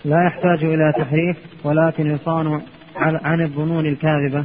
[0.05, 2.63] لا يحتاج إلى تحريف ولكن يصان
[2.97, 4.45] عن الظنون الكاذبة.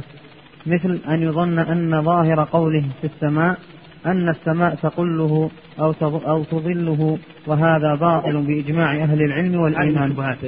[0.66, 3.58] مثل أن يظن أن ظاهر قوله في السماء
[4.06, 5.50] أن السماء تقله
[5.80, 10.12] أو أو تظله وهذا باطل بإجماع أهل العلم والإيمان.
[10.12, 10.38] شبهات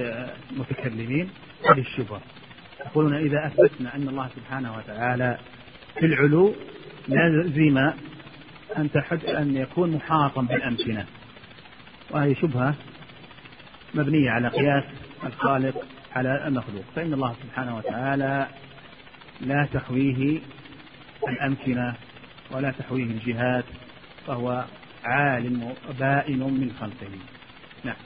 [0.53, 1.29] المتكلمين
[1.71, 2.21] هذه الشبهة.
[2.87, 5.39] يقولون إذا أثبتنا أن الله سبحانه وتعالى
[5.99, 6.55] في العلو
[7.09, 7.79] لازم
[8.79, 11.05] أن تحد أن يكون محاطا بالأمكنة.
[12.11, 12.75] وهذه شبهة
[13.99, 14.85] مبنية على قياس
[15.27, 15.75] الخالق
[16.17, 16.85] على المخلوق.
[16.97, 18.47] فإن الله سبحانه وتعالى
[19.41, 20.39] لا تحويه
[21.29, 21.95] الأمكنة
[22.51, 23.65] ولا تحويه الجهات
[24.27, 24.65] فهو
[25.05, 27.13] عالم بائن من خلقه.
[27.85, 27.97] نعم.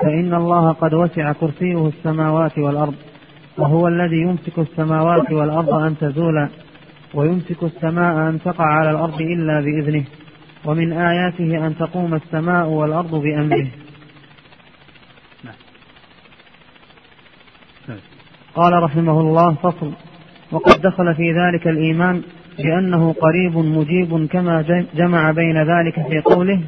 [0.00, 2.94] فإن الله قد وسع كرسيه السماوات والأرض
[3.58, 6.48] وهو الذي يمسك السماوات والأرض أن تزولا
[7.14, 10.04] ويمسك السماء أن تقع على الأرض إلا بإذنه
[10.64, 13.68] ومن آياته أن تقوم السماء والأرض بأمره.
[18.54, 19.92] قال رحمه الله فصل.
[20.52, 22.22] وقد دخل في ذلك الإيمان
[22.58, 26.60] بأنه قريب مجيب كما جمع بين ذلك في قوله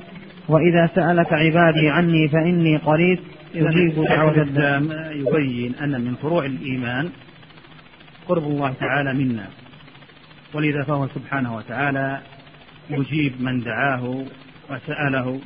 [0.49, 3.19] وإذا سألك عبادي عني فإني قريب
[3.55, 7.09] يجيب دعوة الدام يبين أن من فروع الإيمان
[8.29, 9.47] قرب الله تعالى منا
[10.55, 12.21] ولذا فهو سبحانه وتعالى
[12.91, 14.25] يجيب من دعاه
[14.71, 15.41] وسأله.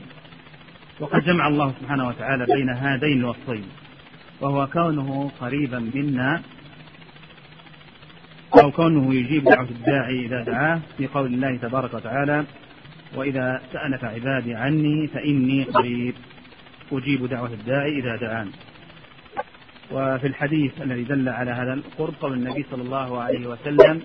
[1.00, 3.64] وقد جمع الله سبحانه وتعالى بين هذين الوصفين.
[4.40, 6.42] وهو كونه قريبا منا
[8.62, 12.44] أو كونه يجيب دعوة الداعي إذا دعاه في قول الله تبارك وتعالى
[13.16, 16.14] وإذا سألك عبادي عني فإني قريب
[16.92, 18.50] أجيب دعوة الداعي إذا دعان.
[19.92, 24.02] وفي الحديث الذي دل على هذا القرب قول النبي صلى الله عليه وسلم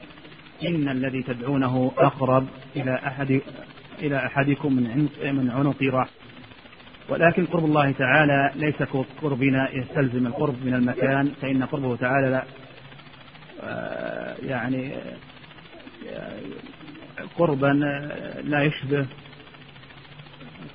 [0.67, 3.41] إن الذي تدعونه أقرب إلى أحد
[3.99, 6.07] إلى أحدكم من من عنق راح
[7.09, 8.83] ولكن قرب الله تعالى ليس
[9.21, 12.43] قربنا يستلزم القرب من المكان فإن قربه تعالى لا
[13.63, 14.93] آه، يعني
[16.09, 16.39] آه،
[17.37, 17.67] قربا
[18.43, 19.05] لا يشبه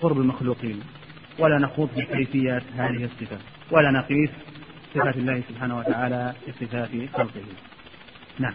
[0.02, 0.81] قرب المخلوقين.
[1.39, 2.02] ولا نخوض في
[2.77, 3.39] هذه الصفة
[3.70, 4.31] ولا نقيس
[4.94, 7.43] صفات الله سبحانه وتعالى في صفات خلقه.
[8.39, 8.55] نعم.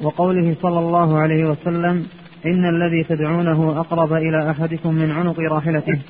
[0.00, 2.08] وقوله صلى الله عليه وسلم
[2.46, 6.00] إن الذي تدعونه أقرب إلى أحدكم من عنق راحلته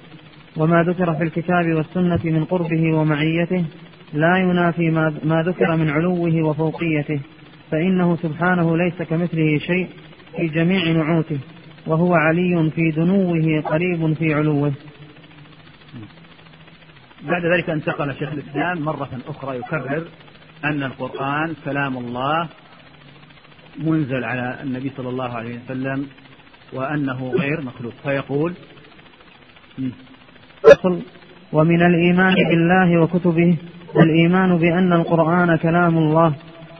[0.57, 3.65] وما ذكر في الكتاب والسنة من قربه ومعيته
[4.13, 4.91] لا ينافي
[5.25, 7.21] ما ذكر من علوه وفوقيته
[7.71, 9.89] فإنه سبحانه ليس كمثله شيء
[10.37, 11.39] في جميع نعوته
[11.87, 14.73] وهو علي في دنوه قريب في علوه.
[17.23, 20.05] بعد ذلك انتقل شيخ الإسلام مرة أخرى يكرر
[20.65, 22.49] أن القرآن كلام الله
[23.79, 26.07] منزل على النبي صلى الله عليه وسلم
[26.75, 27.93] وأنه غير مخلوق.
[28.03, 28.55] فيقول
[30.63, 31.03] فصل
[31.53, 33.57] ومن الإيمان بالله وكتبه
[33.97, 36.35] الإيمان بأن القرآن كلام الله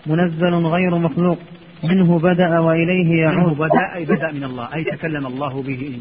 [0.07, 1.39] منزل غير مخلوق
[1.85, 3.37] منه بدأ وإليه يعود.
[3.37, 5.99] منه بدأ أي بدأ من الله أي تكلم الله به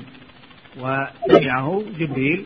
[0.79, 2.45] وسمعه جبريل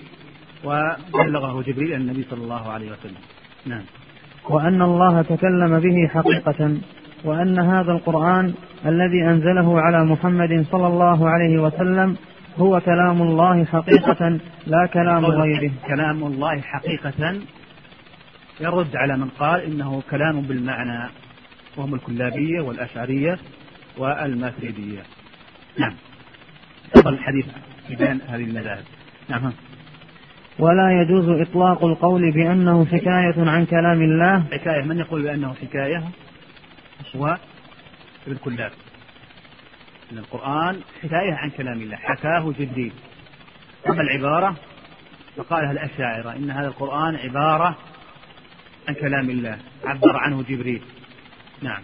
[0.63, 3.21] وبلغه جبريل النبي صلى الله عليه وسلم.
[3.65, 3.83] نعم.
[4.49, 6.77] وأن الله تكلم به حقيقة
[7.23, 8.53] وأن هذا القرآن
[8.85, 12.17] الذي أنزله على محمد صلى الله عليه وسلم
[12.57, 15.71] هو كلام الله حقيقة لا كلام غيره.
[15.87, 17.39] كلام الله حقيقة.
[18.61, 21.09] يرد على من قال إنه كلام بالمعنى
[21.77, 23.37] وهم الكلابية والأشعرية
[30.59, 34.43] ولا يجوز إطلاق القول بأنه حكاية عن كلام الله.
[34.51, 36.03] حكاية من يقول بأنه حكاية؟
[37.15, 37.37] هو
[38.27, 38.71] ابن كلاب.
[40.11, 42.93] أن القرآن حكاية عن كلام الله حكاه جبريل
[43.89, 44.55] أما العبارة
[45.37, 47.77] فقالها الأشاعرة إن هذا القرآن عبارة
[48.87, 50.81] عن كلام الله عبر عنه جبريل.
[51.61, 51.81] نعم.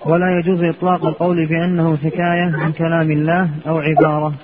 [0.00, 4.34] ولا يجوز إطلاق القول بأنه حكاية عن كلام الله أو عبارة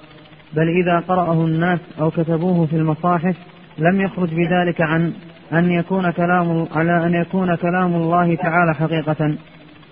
[0.53, 3.37] بل إذا قرأه الناس أو كتبوه في المصاحف
[3.79, 5.15] لم يخرج بذلك عن
[5.53, 9.37] أن يكون كلام على أن يكون كلام الله تعالى حقيقة.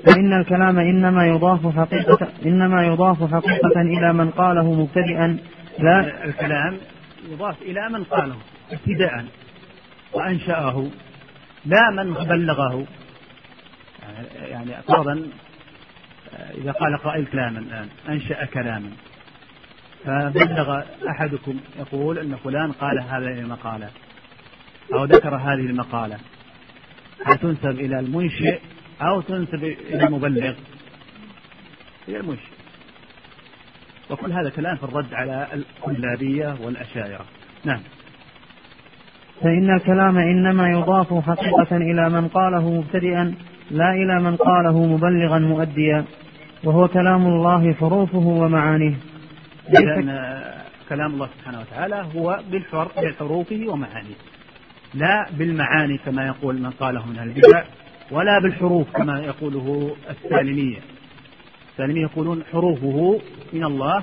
[0.07, 5.39] فإن الكلام إنما يضاف حقيقة إنما يضاف حقيقة إلى من قاله مبتدئا.
[5.79, 6.25] لا.
[6.25, 6.77] الكلام
[7.31, 8.37] يضاف إلى من قاله
[8.73, 9.25] ابتداء
[10.13, 10.87] وأنشأه.
[11.65, 12.85] لا من بلغه.
[14.49, 15.23] يعني فرضا
[16.55, 18.91] إذا قال قائل كلاما الآن أنشأ كلاما.
[20.05, 23.89] فبلغ أحدكم يقول أن فلان قال هذه المقالة
[24.93, 26.19] أو ذكر هذه المقالة.
[27.25, 28.59] هل تنسب إلى المنشئ
[29.03, 30.55] أو تنسب إلى المبلغ؟
[32.09, 32.51] إلى المنشئ.
[34.11, 37.25] وكل هذا كلام في الرد على الكلابية والأشاعرة.
[37.65, 37.81] نعم.
[39.41, 43.35] فإن الكلام إنما يضاف حقيقة إلى من قاله مبتدئا
[43.71, 46.05] لا إلى من قاله مبلغا مؤديا.
[46.65, 48.97] وهو كلام الله حروفه ومعانيه.
[49.69, 50.41] لأن
[50.89, 54.30] كلام الله سبحانه وتعالى هو بحروفه ومعانيه.
[54.95, 57.65] لا بالمعاني كما يقول من قاله من البدع
[58.11, 60.79] ولا بالحروف كما يقوله السالمية.
[61.73, 63.21] السالمية يقولون حروفه
[63.53, 64.01] من الله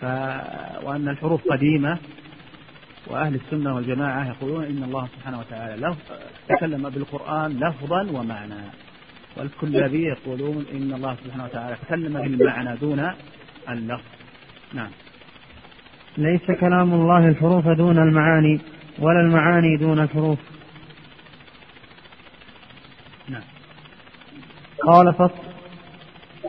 [0.00, 0.04] ف...
[0.84, 1.98] وأن الحروف قديمة
[3.06, 5.96] وأهل السنة والجماعة يقولون إن الله سبحانه وتعالى لف...
[6.48, 8.62] تكلم بالقرآن لفظا ومعنى.
[9.36, 13.10] والكلابية يقولون إن الله سبحانه وتعالى تكلم بالمعنى دون
[13.68, 14.02] اللفظ.
[14.74, 14.90] نعم.
[16.18, 18.60] ليس كلام الله الحروف دون المعاني.
[18.98, 20.38] ولا المعاني دون الحروف.
[23.28, 23.42] نعم.
[24.86, 25.52] قال فصل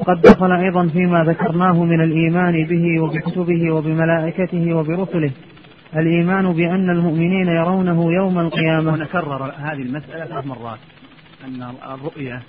[0.06, 5.32] قد دخل أيضا فيما ذكرناه من الإيمان به وبكتبه وبملائكته وبرسله.
[5.95, 8.94] الإيمان بأن المؤمنين يرونه يوم القيامة.
[8.94, 10.80] ونكرر هذه المسألة ثلاث مرات.
[11.45, 12.41] أن الرؤية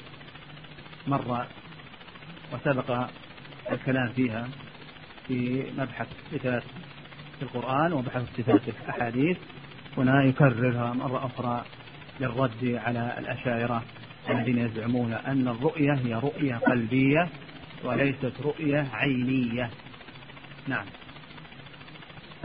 [1.07, 1.47] مرة
[2.55, 3.07] وسبق
[3.73, 4.49] الكلام فيها
[5.29, 6.63] في مبحث الصفات
[7.39, 9.37] في القرآن وبحث الصفات في الأحاديث.
[9.99, 11.63] هنا يكررها مرة أخرى
[12.21, 13.83] للرد على الأشاعرة
[14.31, 17.29] الذين يزعمون أن الرؤية هي رؤية قلبية
[17.85, 19.71] وليست رؤية عينية.
[20.69, 20.85] نعم.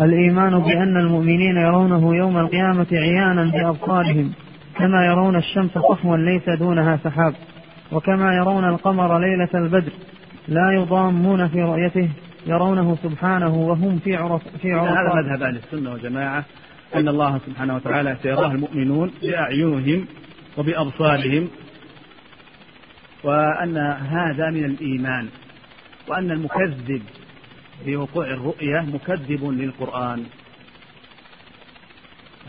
[0.02, 4.34] الإيمان بأن المؤمنين يرونه يوم القيامة عيانا بأبصارهم
[4.78, 7.34] كما يرون الشمس صحوا ليس دونها سحاب
[7.92, 9.92] وكما يرون القمر ليلة البدر
[10.48, 12.10] لا يضامون في رؤيته
[12.48, 16.46] يرونه سبحانه وهم في عرف في عرف هذا مذهب أهل السنة والجماعة.
[16.96, 20.06] أن الله سبحانه وتعالى سيراه المؤمنون بأعينهم
[20.58, 21.50] وبأبصارهم
[23.24, 25.30] وأن هذا من الإيمان
[26.08, 27.02] وأن المكذب
[27.86, 30.26] بوقوع الرؤية مكذب للقرآن.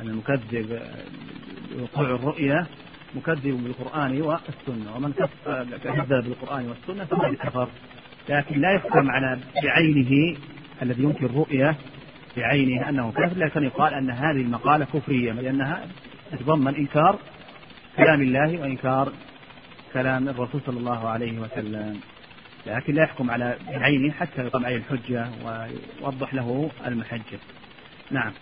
[0.01, 0.81] أن المكذب
[1.77, 2.67] بوقوع الرؤية
[3.15, 5.13] مكذب بالقرآن والسنة ومن
[5.85, 7.69] كذب بالقرآن والسنة فقد كفر.
[8.29, 10.37] لكن لا يحكم على بعينه
[10.83, 11.77] الذي ينكر الرؤية
[12.37, 15.87] بعينه أنه كافر لكن يقال أن هذه المقالة كفرية لأنها
[16.33, 17.19] تتضمن إنكار
[17.97, 19.13] كلام الله وإنكار
[19.93, 22.01] كلام الرسول صلى الله عليه وسلم.
[22.67, 27.39] لكن لا يحكم على بعينه حتى يقام عليه الحجة ويوضح له المحجة.
[28.11, 28.33] نعم.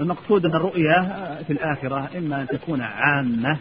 [0.00, 1.00] المقصود أن الرؤية
[1.46, 3.58] في الآخرة إما أن تكون عامة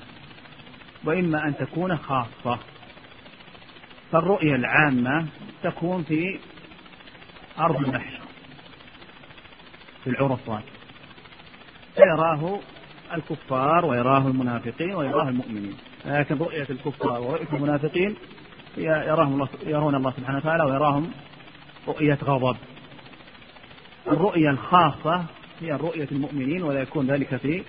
[1.04, 2.60] وإما أن تكون خاصة.
[4.12, 5.26] فالرؤية العامة
[5.64, 6.40] تكون في
[7.60, 8.27] أرض المحشر
[10.08, 10.64] في العرصات
[11.96, 12.60] فيراه
[13.14, 15.78] الكفار ويراه المنافقين ويراه المؤمنين.
[16.06, 18.16] لكن رؤية الكفار ورؤية المنافقين
[18.78, 21.12] يراهم الله يرون الله سبحانه وتعالى ويراهم
[21.88, 22.58] رؤية غضب.
[24.08, 25.26] الرؤية الخاصة
[25.62, 27.64] هي رؤية المؤمنين ولا يكون ذلك في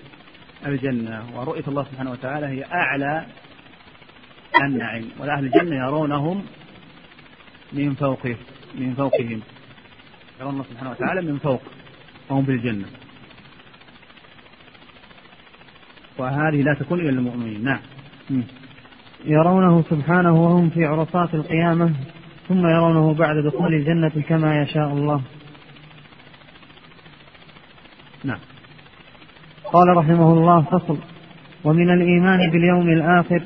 [0.65, 1.23] الجنة.
[1.35, 3.25] ورؤية الله سبحانه وتعالى هي أعلى
[4.63, 5.11] النعيم.
[5.19, 6.45] وأهل الجنة يرونهم
[7.73, 8.35] من فوقه
[8.75, 9.41] من فوقهم.
[10.39, 11.61] يرون الله سبحانه وتعالى من فوق.
[12.29, 12.85] وهم في الجنة
[16.17, 17.63] وهذه لا تكون إلا للمؤمنين.
[17.63, 17.79] نعم.
[19.25, 21.93] يرونه سبحانه وهم في عرصات القيامة
[22.49, 25.21] ثم يرونه بعد دخول الجنة كما يشاء الله.
[28.23, 28.39] نعم.
[29.73, 30.97] قال رحمه الله فصل
[31.63, 33.41] ومن الإيمان باليوم الآخر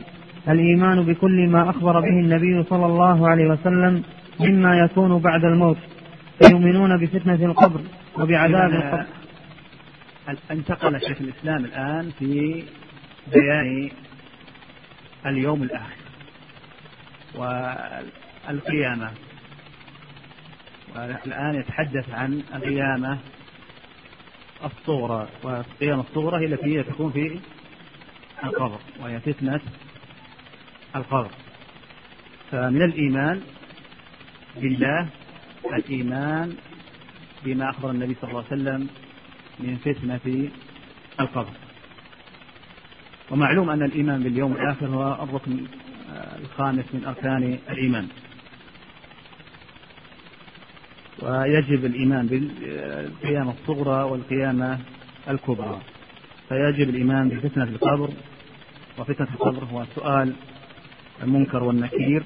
[0.50, 4.04] الإيمان بكل ما أخبر به النبي صلى الله عليه وسلم
[4.40, 5.78] مما يكون بعد الموت
[6.52, 7.82] يؤمنون بفتنة القبر.
[8.18, 9.06] وبعذاب القبر.
[10.52, 12.64] انتقل شيخ الإسلام الآن في
[13.28, 13.92] بيان
[15.26, 16.04] اليوم الآخر
[17.36, 19.12] والقيامة.
[20.96, 23.20] والآن يتحدث عن القيامة
[24.64, 27.40] الصغرى والقيامة الصغرى هي التي تكون في
[28.44, 29.62] القبر وهي فتنة
[30.96, 31.32] القبر.
[32.52, 33.42] فمن الإيمان
[34.56, 35.08] بالله
[35.74, 36.56] الإيمان
[37.46, 38.88] بما أخبر النبي صلى الله عليه وسلم
[39.60, 40.50] من فتنة
[41.20, 41.54] القبر.
[43.32, 45.66] ومعلوم أن الإيمان باليوم الآخر هو الركن
[46.42, 48.08] الخامس من أركان الإيمان.
[51.22, 54.80] ويجب الإيمان بالقيامة الصغرى والقيامة
[55.30, 55.82] الكبرى.
[56.50, 58.10] فيجب الإيمان بفتنة القبر
[58.98, 60.34] وفتنة القبر هو سؤال
[61.24, 62.24] المنكر والنكير.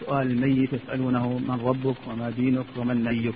[0.00, 3.34] سؤال الميت يسألونه من ربك وما دينك ومن نبيك